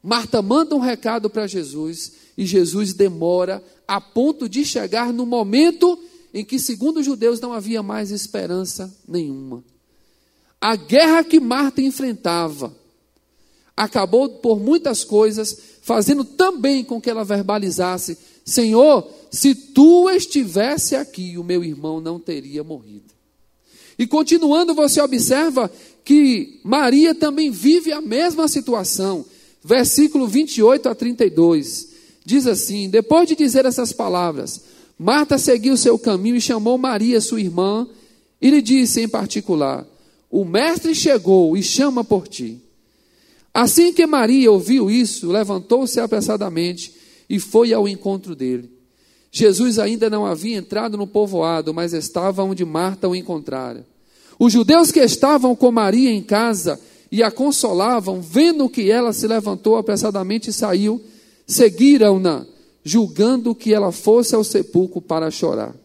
Marta 0.01 0.41
manda 0.41 0.75
um 0.75 0.79
recado 0.79 1.29
para 1.29 1.47
Jesus 1.47 2.11
e 2.37 2.45
Jesus 2.45 2.93
demora 2.93 3.63
a 3.87 3.99
ponto 3.99 4.47
de 4.47 4.63
chegar 4.63 5.11
no 5.11 5.25
momento 5.25 5.97
em 6.33 6.45
que, 6.45 6.59
segundo 6.59 6.97
os 6.97 7.05
judeus, 7.05 7.39
não 7.39 7.53
havia 7.53 7.81
mais 7.81 8.11
esperança 8.11 8.95
nenhuma. 9.07 9.63
A 10.61 10.75
guerra 10.75 11.23
que 11.23 11.39
Marta 11.39 11.81
enfrentava 11.81 12.75
acabou 13.75 14.29
por 14.29 14.59
muitas 14.59 15.03
coisas, 15.03 15.57
fazendo 15.81 16.23
também 16.23 16.83
com 16.83 17.01
que 17.01 17.09
ela 17.09 17.23
verbalizasse: 17.23 18.17
Senhor, 18.45 19.07
se 19.31 19.55
tu 19.55 20.09
estivesse 20.09 20.95
aqui, 20.95 21.37
o 21.37 21.43
meu 21.43 21.63
irmão 21.63 21.99
não 21.99 22.19
teria 22.19 22.63
morrido. 22.63 23.13
E 23.97 24.07
continuando, 24.07 24.73
você 24.73 25.01
observa 25.01 25.71
que 26.03 26.59
Maria 26.63 27.13
também 27.13 27.51
vive 27.51 27.91
a 27.91 28.01
mesma 28.01 28.47
situação. 28.47 29.25
Versículo 29.63 30.27
28 30.27 30.89
a 30.89 30.95
32. 30.95 31.87
Diz 32.25 32.47
assim: 32.47 32.89
Depois 32.89 33.27
de 33.27 33.35
dizer 33.35 33.65
essas 33.65 33.93
palavras, 33.93 34.61
Marta 34.97 35.37
seguiu 35.37 35.75
seu 35.77 35.97
caminho 35.97 36.35
e 36.35 36.41
chamou 36.41 36.77
Maria, 36.77 37.21
sua 37.21 37.39
irmã, 37.39 37.87
e 38.41 38.49
lhe 38.49 38.61
disse 38.61 39.01
em 39.01 39.07
particular: 39.07 39.85
O 40.29 40.43
mestre 40.43 40.93
chegou 40.93 41.55
e 41.55 41.63
chama 41.63 42.03
por 42.03 42.27
ti. 42.27 42.62
Assim 43.53 43.93
que 43.93 44.07
Maria 44.07 44.51
ouviu 44.51 44.89
isso, 44.89 45.31
levantou-se 45.31 45.99
apressadamente 45.99 46.93
e 47.29 47.39
foi 47.39 47.71
ao 47.71 47.87
encontro 47.87 48.35
dele. 48.35 48.71
Jesus 49.31 49.77
ainda 49.79 50.09
não 50.09 50.25
havia 50.25 50.57
entrado 50.57 50.97
no 50.97 51.07
povoado, 51.07 51.73
mas 51.73 51.93
estava 51.93 52.43
onde 52.43 52.65
Marta 52.65 53.07
o 53.07 53.15
encontrara. 53.15 53.85
Os 54.39 54.51
judeus 54.51 54.91
que 54.91 54.99
estavam 54.99 55.55
com 55.55 55.71
Maria 55.71 56.11
em 56.11 56.21
casa 56.21 56.79
e 57.11 57.21
a 57.21 57.29
consolavam, 57.29 58.21
vendo 58.21 58.67
que 58.67 58.89
ela 58.89 59.13
se 59.13 59.27
levantou 59.27 59.77
apressadamente 59.77 60.49
e 60.49 60.53
saiu, 60.53 60.99
seguiram-na, 61.45 62.45
julgando 62.83 63.53
que 63.53 63.73
ela 63.73 63.91
fosse 63.91 64.33
ao 64.33 64.43
sepulcro 64.43 64.99
para 64.99 65.29
chorar. 65.29 65.75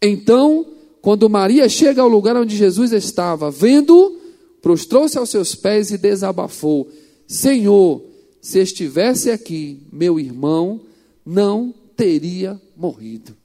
Então, 0.00 0.64
quando 1.02 1.28
Maria 1.28 1.68
chega 1.68 2.02
ao 2.02 2.08
lugar 2.08 2.36
onde 2.36 2.56
Jesus 2.56 2.92
estava, 2.92 3.50
vendo 3.50 4.16
prostrou-se 4.62 5.16
aos 5.18 5.30
seus 5.30 5.54
pés 5.54 5.90
e 5.90 5.98
desabafou: 5.98 6.90
Senhor, 7.26 8.02
se 8.40 8.60
estivesse 8.60 9.30
aqui, 9.30 9.82
meu 9.92 10.18
irmão 10.18 10.80
não 11.24 11.74
teria 11.96 12.60
morrido. 12.76 13.36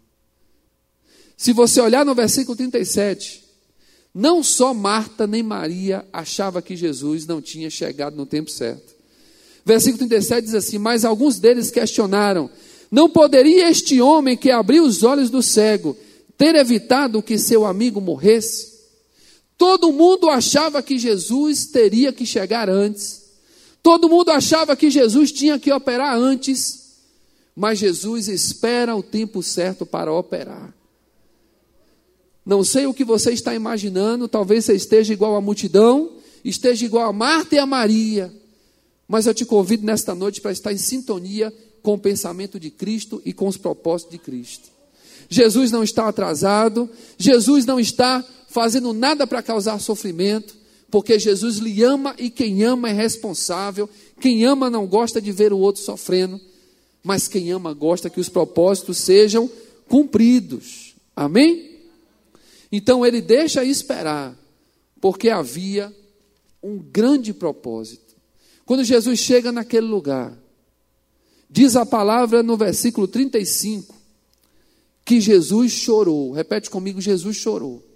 Se 1.36 1.52
você 1.52 1.82
olhar 1.82 2.06
no 2.06 2.16
versículo 2.16 2.56
37, 2.56 3.44
não 4.14 4.44
só 4.44 4.74
Marta 4.74 5.26
nem 5.26 5.42
Maria 5.42 6.06
achava 6.14 6.62
que 6.62 6.76
Jesus 6.76 7.26
não 7.26 7.42
tinha 7.42 7.70
chegado 7.70 8.16
no 8.16 8.26
tempo 8.26 8.50
certo. 8.50 8.94
Versículo 9.66 10.00
37 10.00 10.46
diz 10.46 10.56
assim: 10.56 10.78
Mas 10.78 11.04
alguns 11.04 11.40
deles 11.40 11.72
questionaram: 11.72 12.50
Não 12.92 13.10
poderia 13.10 13.70
este 13.70 14.00
homem 14.00 14.38
que 14.38 14.52
abriu 14.52 14.84
os 14.84 15.04
olhos 15.04 15.30
do 15.30 15.42
cego 15.42 15.98
ter 16.38 16.56
evitado 16.56 17.24
que 17.24 17.38
seu 17.38 17.66
amigo 17.66 18.00
morresse? 18.00 18.73
Todo 19.58 19.92
mundo 19.92 20.30
achava 20.30 20.82
que 20.82 20.98
Jesus 20.98 21.66
teria 21.66 22.12
que 22.12 22.26
chegar 22.26 22.70
antes. 22.70 23.24
Todo 23.82 24.10
mundo 24.10 24.30
achava 24.30 24.76
que 24.76 24.90
Jesus 24.90 25.32
tinha 25.32 25.60
que 25.60 25.72
operar 25.72 26.16
antes. 26.18 26.84
Mas 27.56 27.80
Jesus 27.80 28.28
espera 28.28 28.96
o 28.96 29.04
tempo 29.04 29.44
certo 29.44 29.86
para 29.86 30.12
operar. 30.12 30.74
Não 32.46 32.64
sei 32.64 32.86
o 32.86 32.94
que 32.94 33.06
você 33.06 33.32
está 33.32 33.56
imaginando, 33.56 34.28
talvez 34.28 34.66
você 34.66 34.74
esteja 34.74 35.14
igual 35.14 35.36
à 35.36 35.42
multidão, 35.42 36.12
esteja 36.44 36.86
igual 36.86 37.08
a 37.08 37.14
Marta 37.14 37.56
e 37.56 37.60
a 37.60 37.66
Maria. 37.66 38.34
Mas 39.08 39.28
eu 39.28 39.34
te 39.34 39.46
convido 39.46 39.86
nesta 39.86 40.14
noite 40.14 40.42
para 40.42 40.52
estar 40.52 40.74
em 40.74 40.78
sintonia 40.78 41.54
com 41.82 41.94
o 41.94 42.00
pensamento 42.00 42.60
de 42.60 42.70
Cristo 42.70 43.22
e 43.24 43.32
com 43.32 43.48
os 43.48 43.58
propósitos 43.58 44.12
de 44.12 44.18
Cristo. 44.18 44.70
Jesus 45.30 45.72
não 45.72 45.84
está 45.84 46.08
atrasado, 46.08 46.90
Jesus 47.18 47.66
não 47.66 47.80
está 47.80 48.24
fazendo 48.54 48.94
nada 48.94 49.26
para 49.26 49.42
causar 49.42 49.80
sofrimento, 49.80 50.56
porque 50.92 51.18
Jesus 51.18 51.58
lhe 51.58 51.84
ama 51.84 52.16
e 52.20 52.30
quem 52.30 52.64
ama 52.64 52.88
é 52.88 52.94
responsável. 52.94 53.90
Quem 54.22 54.46
ama 54.46 54.70
não 54.70 54.86
gosta 54.86 55.20
de 55.20 55.32
ver 55.32 55.52
o 55.52 55.58
outro 55.58 55.82
sofrendo, 55.82 56.40
mas 57.04 57.28
quem 57.28 57.52
ama 57.52 57.74
gosta 57.74 58.12
que 58.12 58.20
os 58.20 58.30
propósitos 58.30 59.00
sejam 59.00 59.50
cumpridos. 59.90 60.94
Amém? 61.16 61.80
Então 62.72 63.04
ele 63.04 63.22
deixa 63.22 63.66
esperar, 63.66 64.38
porque 65.02 65.30
havia 65.30 65.92
um 66.62 66.78
grande 66.78 67.34
propósito. 67.34 68.16
Quando 68.68 68.84
Jesus 68.84 69.20
chega 69.20 69.52
naquele 69.52 69.88
lugar, 69.88 70.32
diz 71.50 71.76
a 71.76 71.88
palavra 71.88 72.44
no 72.44 72.56
versículo 72.56 73.08
35 73.08 73.96
que 75.04 75.20
Jesus 75.20 75.72
chorou. 75.72 76.32
Repete 76.34 76.70
comigo: 76.70 77.02
Jesus 77.02 77.36
chorou. 77.36 77.93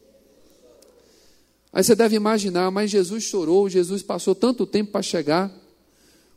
Aí 1.78 1.84
você 1.84 1.93
deve 1.93 2.15
imaginar, 2.15 2.71
mas 2.71 2.89
Jesus 2.89 3.25
chorou, 3.25 3.69
Jesus 3.69 4.01
passou 4.01 4.34
tanto 4.34 4.65
tempo 4.65 4.93
para 4.93 5.03
chegar. 5.03 5.55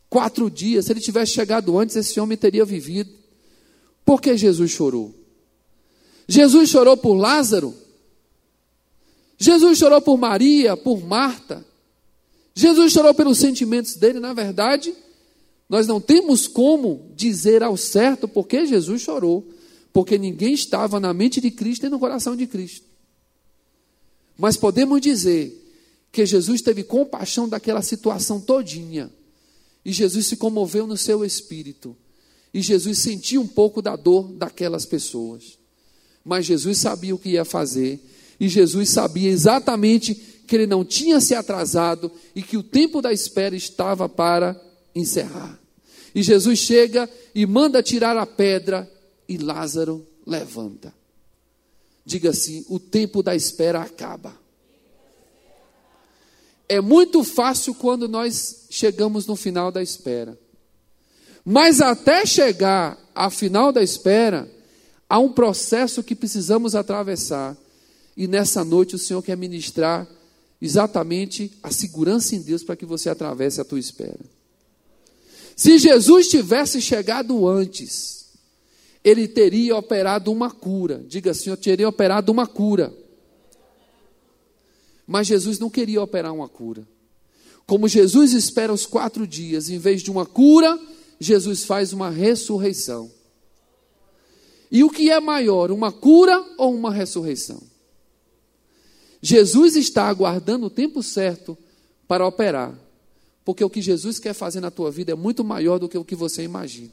Quatro 0.07 0.51
dias, 0.51 0.84
se 0.84 0.93
ele 0.93 1.01
tivesse 1.01 1.32
chegado 1.32 1.78
antes, 1.78 1.97
esse 1.97 2.20
homem 2.20 2.36
teria 2.36 2.62
vivido. 2.62 3.11
Por 4.05 4.20
que 4.20 4.36
Jesus 4.36 4.70
chorou? 4.70 5.14
Jesus 6.28 6.68
chorou 6.68 6.95
por 6.95 7.14
Lázaro? 7.14 7.74
Jesus 9.38 9.78
chorou 9.78 10.03
por 10.03 10.18
Maria, 10.18 10.76
por 10.76 11.03
Marta? 11.03 11.64
Jesus 12.55 12.93
chorou 12.93 13.14
pelos 13.14 13.38
sentimentos 13.38 13.95
dele, 13.95 14.20
na 14.20 14.34
verdade, 14.34 14.93
nós 15.70 15.86
não 15.86 16.03
temos 16.03 16.47
como 16.47 17.11
dizer 17.16 17.62
ao 17.62 17.78
certo 17.78 18.28
porque 18.28 18.66
Jesus 18.66 19.01
chorou, 19.01 19.49
porque 19.91 20.18
ninguém 20.18 20.53
estava 20.53 21.01
na 21.01 21.14
mente 21.14 21.41
de 21.41 21.51
Cristo 21.51 21.86
e 21.86 21.88
no 21.88 21.99
coração 21.99 22.36
de 22.36 22.47
Cristo. 22.47 22.89
Mas 24.41 24.57
podemos 24.57 25.03
dizer 25.03 25.55
que 26.11 26.24
Jesus 26.24 26.62
teve 26.62 26.82
compaixão 26.82 27.47
daquela 27.47 27.82
situação 27.82 28.41
todinha. 28.41 29.11
E 29.84 29.93
Jesus 29.93 30.28
se 30.28 30.36
comoveu 30.36 30.86
no 30.86 30.97
seu 30.97 31.22
espírito. 31.22 31.95
E 32.53 32.62
Jesus 32.62 33.01
sentiu 33.01 33.43
um 33.43 33.47
pouco 33.47 33.82
da 33.82 33.97
dor 33.97 34.32
daquelas 34.32 34.86
pessoas. 34.86 35.59
Mas 36.24 36.47
Jesus 36.47 36.78
sabia 36.78 37.14
o 37.14 37.18
que 37.18 37.32
ia 37.32 37.45
fazer. 37.45 38.03
E 38.41 38.49
Jesus 38.49 38.88
sabia 38.88 39.28
exatamente 39.28 40.14
que 40.14 40.57
ele 40.57 40.66
não 40.66 40.86
tinha 40.86 41.20
se 41.20 41.34
atrasado 41.34 42.11
e 42.34 42.43
que 42.43 42.57
o 42.57 42.62
tempo 42.62 43.03
da 43.03 43.12
espera 43.12 43.55
estava 43.55 44.09
para 44.09 44.59
encerrar. 44.95 45.61
E 46.14 46.22
Jesus 46.22 46.59
chega 46.59 47.11
e 47.34 47.45
manda 47.45 47.82
tirar 47.82 48.16
a 48.16 48.24
pedra 48.24 48.91
e 49.28 49.36
Lázaro 49.36 50.07
levanta. 50.26 50.99
Diga 52.11 52.31
assim: 52.31 52.67
o 52.69 52.81
tempo 52.81 53.23
da 53.23 53.37
espera 53.37 53.81
acaba. 53.81 54.35
É 56.69 56.81
muito 56.81 57.23
fácil 57.23 57.73
quando 57.73 58.09
nós 58.09 58.67
chegamos 58.69 59.27
no 59.27 59.37
final 59.37 59.71
da 59.71 59.81
espera. 59.81 60.37
Mas 61.45 61.81
até 61.81 62.27
chegar 62.27 62.99
ao 63.15 63.31
final 63.31 63.71
da 63.71 63.81
espera, 63.81 64.51
há 65.09 65.21
um 65.21 65.33
processo 65.33 66.03
que 66.03 66.17
precisamos 66.17 66.75
atravessar. 66.75 67.57
E 68.17 68.27
nessa 68.27 68.65
noite 68.65 68.97
o 68.97 68.99
Senhor 68.99 69.23
quer 69.23 69.37
ministrar 69.37 70.05
exatamente 70.61 71.57
a 71.63 71.71
segurança 71.71 72.35
em 72.35 72.43
Deus 72.43 72.65
para 72.65 72.75
que 72.75 72.85
você 72.85 73.09
atravesse 73.09 73.61
a 73.61 73.65
tua 73.65 73.79
espera. 73.79 74.19
Se 75.55 75.79
Jesus 75.79 76.27
tivesse 76.27 76.83
chegado 76.83 77.47
antes, 77.47 78.20
ele 79.03 79.27
teria 79.27 79.77
operado 79.77 80.31
uma 80.31 80.51
cura. 80.51 81.05
Diga 81.07 81.31
assim: 81.31 81.51
eu 81.51 81.57
teria 81.57 81.89
operado 81.89 82.31
uma 82.31 82.47
cura. 82.47 82.95
Mas 85.07 85.27
Jesus 85.27 85.59
não 85.59 85.71
queria 85.71 86.03
operar 86.03 86.33
uma 86.33 86.49
cura. 86.49 86.87
Como 87.67 87.89
Jesus 87.89 88.33
espera 88.33 88.73
os 88.73 88.87
quatro 88.87 89.27
dias, 89.27 89.71
em 89.71 89.79
vez 89.79 90.03
de 90.03 90.11
uma 90.11 90.27
cura, 90.27 90.79
Jesus 91.19 91.65
faz 91.65 91.93
uma 91.93 92.11
ressurreição. 92.11 93.11
E 94.71 94.85
o 94.85 94.91
que 94.91 95.11
é 95.11 95.19
maior, 95.19 95.71
uma 95.71 95.91
cura 95.91 96.45
ou 96.57 96.75
uma 96.75 96.93
ressurreição? 96.93 97.61
Jesus 99.21 99.77
está 99.77 100.09
aguardando 100.09 100.67
o 100.67 100.71
tempo 100.71 101.03
certo 101.03 101.59
para 102.07 102.27
operar, 102.27 102.75
porque 103.45 103.65
o 103.65 103.71
que 103.71 103.83
Jesus 103.83 104.19
quer 104.19 104.33
fazer 104.33 104.61
na 104.61 104.71
tua 104.71 104.91
vida 104.91 105.13
é 105.13 105.15
muito 105.15 105.45
maior 105.45 105.79
do 105.79 105.89
que 105.89 105.99
o 105.99 106.05
que 106.05 106.15
você 106.15 106.43
imagina. 106.43 106.93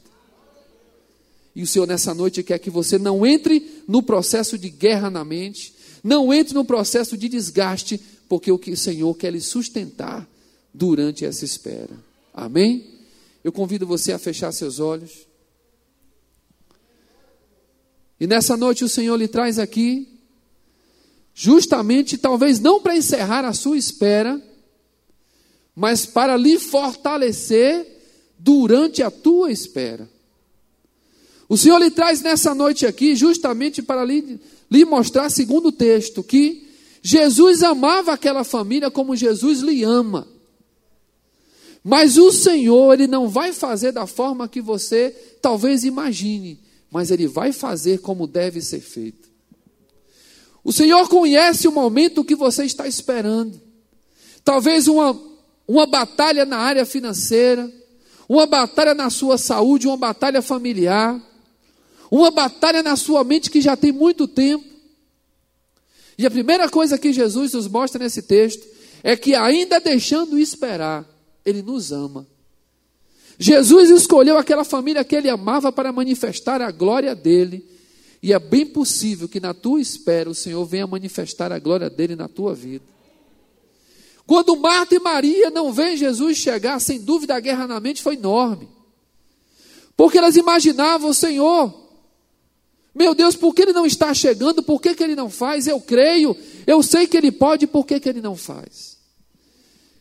E 1.54 1.62
o 1.62 1.66
Senhor 1.66 1.86
nessa 1.86 2.14
noite 2.14 2.42
quer 2.42 2.58
que 2.58 2.70
você 2.70 2.98
não 2.98 3.26
entre 3.26 3.82
no 3.86 4.02
processo 4.02 4.56
de 4.56 4.70
guerra 4.70 5.10
na 5.10 5.24
mente, 5.24 5.74
não 6.02 6.32
entre 6.32 6.54
no 6.54 6.64
processo 6.64 7.16
de 7.16 7.28
desgaste, 7.28 8.00
porque 8.28 8.52
o 8.52 8.58
que 8.58 8.70
o 8.70 8.76
Senhor 8.76 9.14
quer 9.14 9.32
lhe 9.32 9.40
sustentar 9.40 10.28
durante 10.72 11.24
essa 11.24 11.44
espera. 11.44 11.96
Amém? 12.32 12.98
Eu 13.42 13.50
convido 13.50 13.86
você 13.86 14.12
a 14.12 14.18
fechar 14.18 14.52
seus 14.52 14.78
olhos. 14.78 15.26
E 18.20 18.26
nessa 18.26 18.56
noite 18.56 18.84
o 18.84 18.88
Senhor 18.88 19.16
lhe 19.16 19.28
traz 19.28 19.58
aqui 19.58 20.18
justamente 21.34 22.18
talvez 22.18 22.58
não 22.58 22.80
para 22.80 22.96
encerrar 22.96 23.44
a 23.44 23.52
sua 23.52 23.78
espera, 23.78 24.42
mas 25.74 26.04
para 26.04 26.36
lhe 26.36 26.58
fortalecer 26.58 27.86
durante 28.36 29.04
a 29.04 29.10
tua 29.10 29.52
espera. 29.52 30.10
O 31.48 31.56
Senhor 31.56 31.78
lhe 31.78 31.90
traz 31.90 32.20
nessa 32.20 32.54
noite 32.54 32.86
aqui, 32.86 33.16
justamente 33.16 33.80
para 33.80 34.04
lhe, 34.04 34.38
lhe 34.70 34.84
mostrar, 34.84 35.30
segundo 35.30 35.68
o 35.68 35.72
texto, 35.72 36.22
que 36.22 36.68
Jesus 37.02 37.62
amava 37.62 38.12
aquela 38.12 38.44
família 38.44 38.90
como 38.90 39.16
Jesus 39.16 39.60
lhe 39.60 39.82
ama. 39.82 40.28
Mas 41.82 42.18
o 42.18 42.30
Senhor, 42.30 42.92
Ele 42.92 43.06
não 43.06 43.28
vai 43.28 43.52
fazer 43.52 43.92
da 43.92 44.06
forma 44.06 44.48
que 44.48 44.60
você 44.60 45.10
talvez 45.40 45.84
imagine, 45.84 46.60
mas 46.90 47.10
Ele 47.10 47.26
vai 47.26 47.50
fazer 47.50 48.00
como 48.00 48.26
deve 48.26 48.60
ser 48.60 48.80
feito. 48.80 49.28
O 50.62 50.70
Senhor 50.70 51.08
conhece 51.08 51.66
o 51.66 51.72
momento 51.72 52.24
que 52.24 52.34
você 52.34 52.64
está 52.64 52.86
esperando. 52.86 53.58
Talvez 54.44 54.86
uma, 54.86 55.18
uma 55.66 55.86
batalha 55.86 56.44
na 56.44 56.58
área 56.58 56.84
financeira, 56.84 57.72
uma 58.28 58.44
batalha 58.44 58.92
na 58.92 59.08
sua 59.08 59.38
saúde, 59.38 59.86
uma 59.86 59.96
batalha 59.96 60.42
familiar, 60.42 61.18
uma 62.10 62.30
batalha 62.30 62.82
na 62.82 62.96
sua 62.96 63.22
mente 63.24 63.50
que 63.50 63.60
já 63.60 63.76
tem 63.76 63.92
muito 63.92 64.26
tempo. 64.26 64.64
E 66.16 66.26
a 66.26 66.30
primeira 66.30 66.68
coisa 66.68 66.98
que 66.98 67.12
Jesus 67.12 67.52
nos 67.52 67.68
mostra 67.68 68.02
nesse 68.02 68.22
texto 68.22 68.66
é 69.02 69.16
que, 69.16 69.34
ainda 69.34 69.80
deixando 69.80 70.38
esperar, 70.38 71.08
Ele 71.44 71.62
nos 71.62 71.92
ama. 71.92 72.26
Jesus 73.38 73.88
escolheu 73.90 74.36
aquela 74.36 74.64
família 74.64 75.04
que 75.04 75.14
ele 75.14 75.30
amava 75.30 75.70
para 75.70 75.92
manifestar 75.92 76.60
a 76.60 76.72
glória 76.72 77.14
dele. 77.14 77.64
E 78.20 78.32
é 78.32 78.38
bem 78.38 78.66
possível 78.66 79.28
que 79.28 79.38
na 79.38 79.54
tua 79.54 79.80
espera 79.80 80.28
o 80.28 80.34
Senhor 80.34 80.64
venha 80.64 80.88
manifestar 80.88 81.52
a 81.52 81.58
glória 81.60 81.88
dele 81.88 82.16
na 82.16 82.26
tua 82.26 82.52
vida. 82.52 82.84
Quando 84.26 84.56
Marta 84.56 84.96
e 84.96 84.98
Maria 84.98 85.50
não 85.50 85.72
veem 85.72 85.96
Jesus 85.96 86.36
chegar, 86.36 86.80
sem 86.80 87.00
dúvida 87.00 87.36
a 87.36 87.40
guerra 87.40 87.68
na 87.68 87.78
mente 87.78 88.02
foi 88.02 88.14
enorme. 88.14 88.68
Porque 89.96 90.18
elas 90.18 90.36
imaginavam, 90.36 91.12
Senhor, 91.12 91.87
meu 92.98 93.14
Deus, 93.14 93.36
por 93.36 93.54
que 93.54 93.62
ele 93.62 93.72
não 93.72 93.86
está 93.86 94.12
chegando? 94.12 94.60
Por 94.60 94.82
que, 94.82 94.92
que 94.92 95.04
ele 95.04 95.14
não 95.14 95.30
faz? 95.30 95.68
Eu 95.68 95.80
creio, 95.80 96.36
eu 96.66 96.82
sei 96.82 97.06
que 97.06 97.16
ele 97.16 97.30
pode, 97.30 97.64
por 97.64 97.86
que, 97.86 98.00
que 98.00 98.08
ele 98.08 98.20
não 98.20 98.34
faz? 98.34 98.98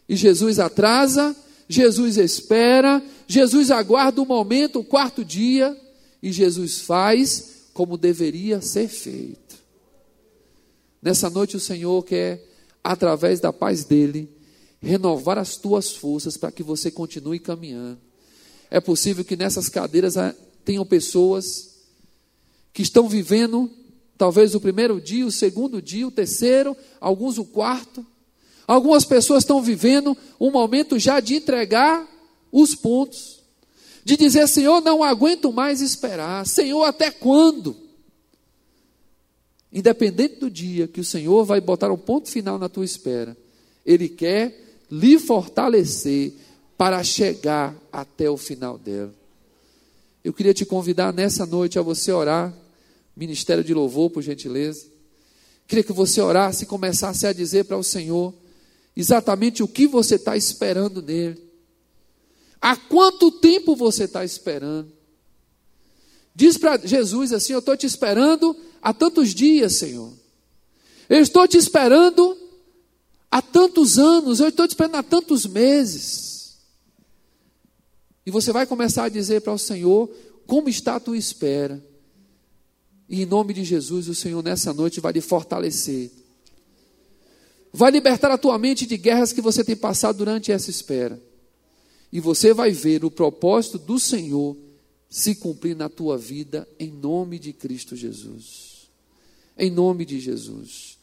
E 0.09 0.15
Jesus 0.15 0.57
atrasa, 0.57 1.35
Jesus 1.69 2.17
espera, 2.17 3.03
Jesus 3.27 3.69
aguarda 3.69 4.19
o 4.19 4.25
momento, 4.25 4.79
o 4.79 4.83
quarto 4.83 5.23
dia, 5.23 5.79
e 6.23 6.31
Jesus 6.31 6.79
faz 6.79 7.67
como 7.71 7.99
deveria 7.99 8.61
ser 8.61 8.87
feito. 8.87 9.57
Nessa 10.99 11.29
noite 11.29 11.55
o 11.55 11.59
Senhor 11.59 12.03
quer, 12.03 12.43
através 12.83 13.39
da 13.39 13.53
paz 13.53 13.83
dele, 13.83 14.27
renovar 14.81 15.37
as 15.37 15.55
tuas 15.55 15.91
forças 15.91 16.35
para 16.35 16.51
que 16.51 16.63
você 16.63 16.89
continue 16.89 17.37
caminhando. 17.37 17.99
É 18.71 18.81
possível 18.81 19.23
que 19.23 19.37
nessas 19.37 19.69
cadeiras 19.69 20.17
ah, 20.17 20.33
tenham 20.65 20.83
pessoas 20.83 21.76
que 22.77 22.83
estão 22.83 23.09
vivendo 23.09 23.71
talvez 24.19 24.53
o 24.53 24.61
primeiro 24.61 25.01
dia, 25.01 25.25
o 25.25 25.31
segundo 25.31 25.81
dia, 25.81 26.07
o 26.07 26.11
terceiro, 26.11 26.77
alguns 27.01 27.39
o 27.39 27.43
quarto. 27.43 28.05
Algumas 28.67 29.03
pessoas 29.03 29.41
estão 29.41 29.63
vivendo 29.63 30.15
um 30.39 30.51
momento 30.51 30.99
já 30.99 31.19
de 31.19 31.37
entregar 31.37 32.07
os 32.51 32.75
pontos, 32.75 33.39
de 34.05 34.15
dizer: 34.15 34.47
Senhor, 34.47 34.79
não 34.81 35.03
aguento 35.03 35.51
mais 35.51 35.81
esperar, 35.81 36.45
Senhor, 36.45 36.83
até 36.83 37.09
quando? 37.09 37.75
Independente 39.73 40.35
do 40.35 40.47
dia 40.47 40.87
que 40.87 41.01
o 41.01 41.03
Senhor 41.03 41.45
vai 41.45 41.59
botar 41.59 41.91
um 41.91 41.97
ponto 41.97 42.29
final 42.29 42.59
na 42.59 42.69
tua 42.69 42.85
espera, 42.85 43.35
Ele 43.83 44.07
quer 44.07 44.55
lhe 44.91 45.17
fortalecer 45.17 46.31
para 46.77 47.03
chegar 47.03 47.75
até 47.91 48.29
o 48.29 48.37
final 48.37 48.77
dela. 48.77 49.15
Eu 50.23 50.31
queria 50.31 50.53
te 50.53 50.63
convidar 50.63 51.11
nessa 51.11 51.43
noite 51.43 51.79
a 51.79 51.81
você 51.81 52.11
orar 52.11 52.53
Ministério 53.17 53.63
de 53.63 53.73
Louvor, 53.73 54.11
por 54.11 54.21
gentileza. 54.21 54.85
Queria 55.67 55.83
que 55.83 55.91
você 55.91 56.21
orasse 56.21 56.63
e 56.63 56.67
começasse 56.67 57.25
a 57.25 57.33
dizer 57.33 57.65
para 57.65 57.75
o 57.75 57.83
Senhor 57.83 58.31
exatamente 58.95 59.63
o 59.63 59.67
que 59.67 59.87
você 59.87 60.15
está 60.15 60.37
esperando 60.37 61.01
nele. 61.01 61.43
Há 62.61 62.75
quanto 62.75 63.31
tempo 63.31 63.75
você 63.75 64.03
está 64.03 64.23
esperando? 64.23 64.93
Diz 66.33 66.57
para 66.57 66.77
Jesus 66.77 67.33
assim: 67.33 67.53
Eu 67.53 67.59
estou 67.59 67.75
te 67.75 67.87
esperando 67.87 68.55
há 68.81 68.93
tantos 68.93 69.33
dias, 69.33 69.73
Senhor. 69.75 70.13
Eu 71.09 71.19
estou 71.19 71.47
te 71.47 71.57
esperando 71.57 72.37
há 73.31 73.41
tantos 73.41 73.97
anos. 73.97 74.39
Eu 74.39 74.49
estou 74.49 74.67
te 74.67 74.71
esperando 74.71 74.95
há 74.95 75.03
tantos 75.03 75.47
meses. 75.47 76.57
E 78.25 78.31
você 78.31 78.51
vai 78.51 78.67
começar 78.67 79.05
a 79.05 79.09
dizer 79.09 79.41
para 79.41 79.53
o 79.53 79.57
Senhor 79.57 80.07
como 80.45 80.69
está 80.69 80.97
a 80.97 80.99
tua 80.99 81.17
espera. 81.17 81.83
E 83.09 83.21
em 83.21 83.25
nome 83.25 83.53
de 83.53 83.63
Jesus, 83.63 84.07
o 84.07 84.15
Senhor 84.15 84.43
nessa 84.43 84.73
noite 84.73 84.99
vai 84.99 85.13
lhe 85.13 85.21
fortalecer. 85.21 86.11
Vai 87.71 87.91
libertar 87.91 88.31
a 88.31 88.37
tua 88.37 88.57
mente 88.57 88.85
de 88.85 88.97
guerras 88.97 89.31
que 89.31 89.41
você 89.41 89.63
tem 89.63 89.75
passado 89.75 90.17
durante 90.17 90.51
essa 90.51 90.69
espera. 90.69 91.21
E 92.11 92.19
você 92.19 92.53
vai 92.53 92.71
ver 92.71 93.05
o 93.05 93.11
propósito 93.11 93.77
do 93.77 93.99
Senhor 93.99 94.57
se 95.09 95.35
cumprir 95.35 95.75
na 95.75 95.87
tua 95.87 96.17
vida 96.17 96.67
em 96.79 96.91
nome 96.91 97.39
de 97.39 97.53
Cristo 97.53 97.95
Jesus. 97.95 98.89
Em 99.57 99.71
nome 99.71 100.05
de 100.05 100.19
Jesus. 100.19 100.96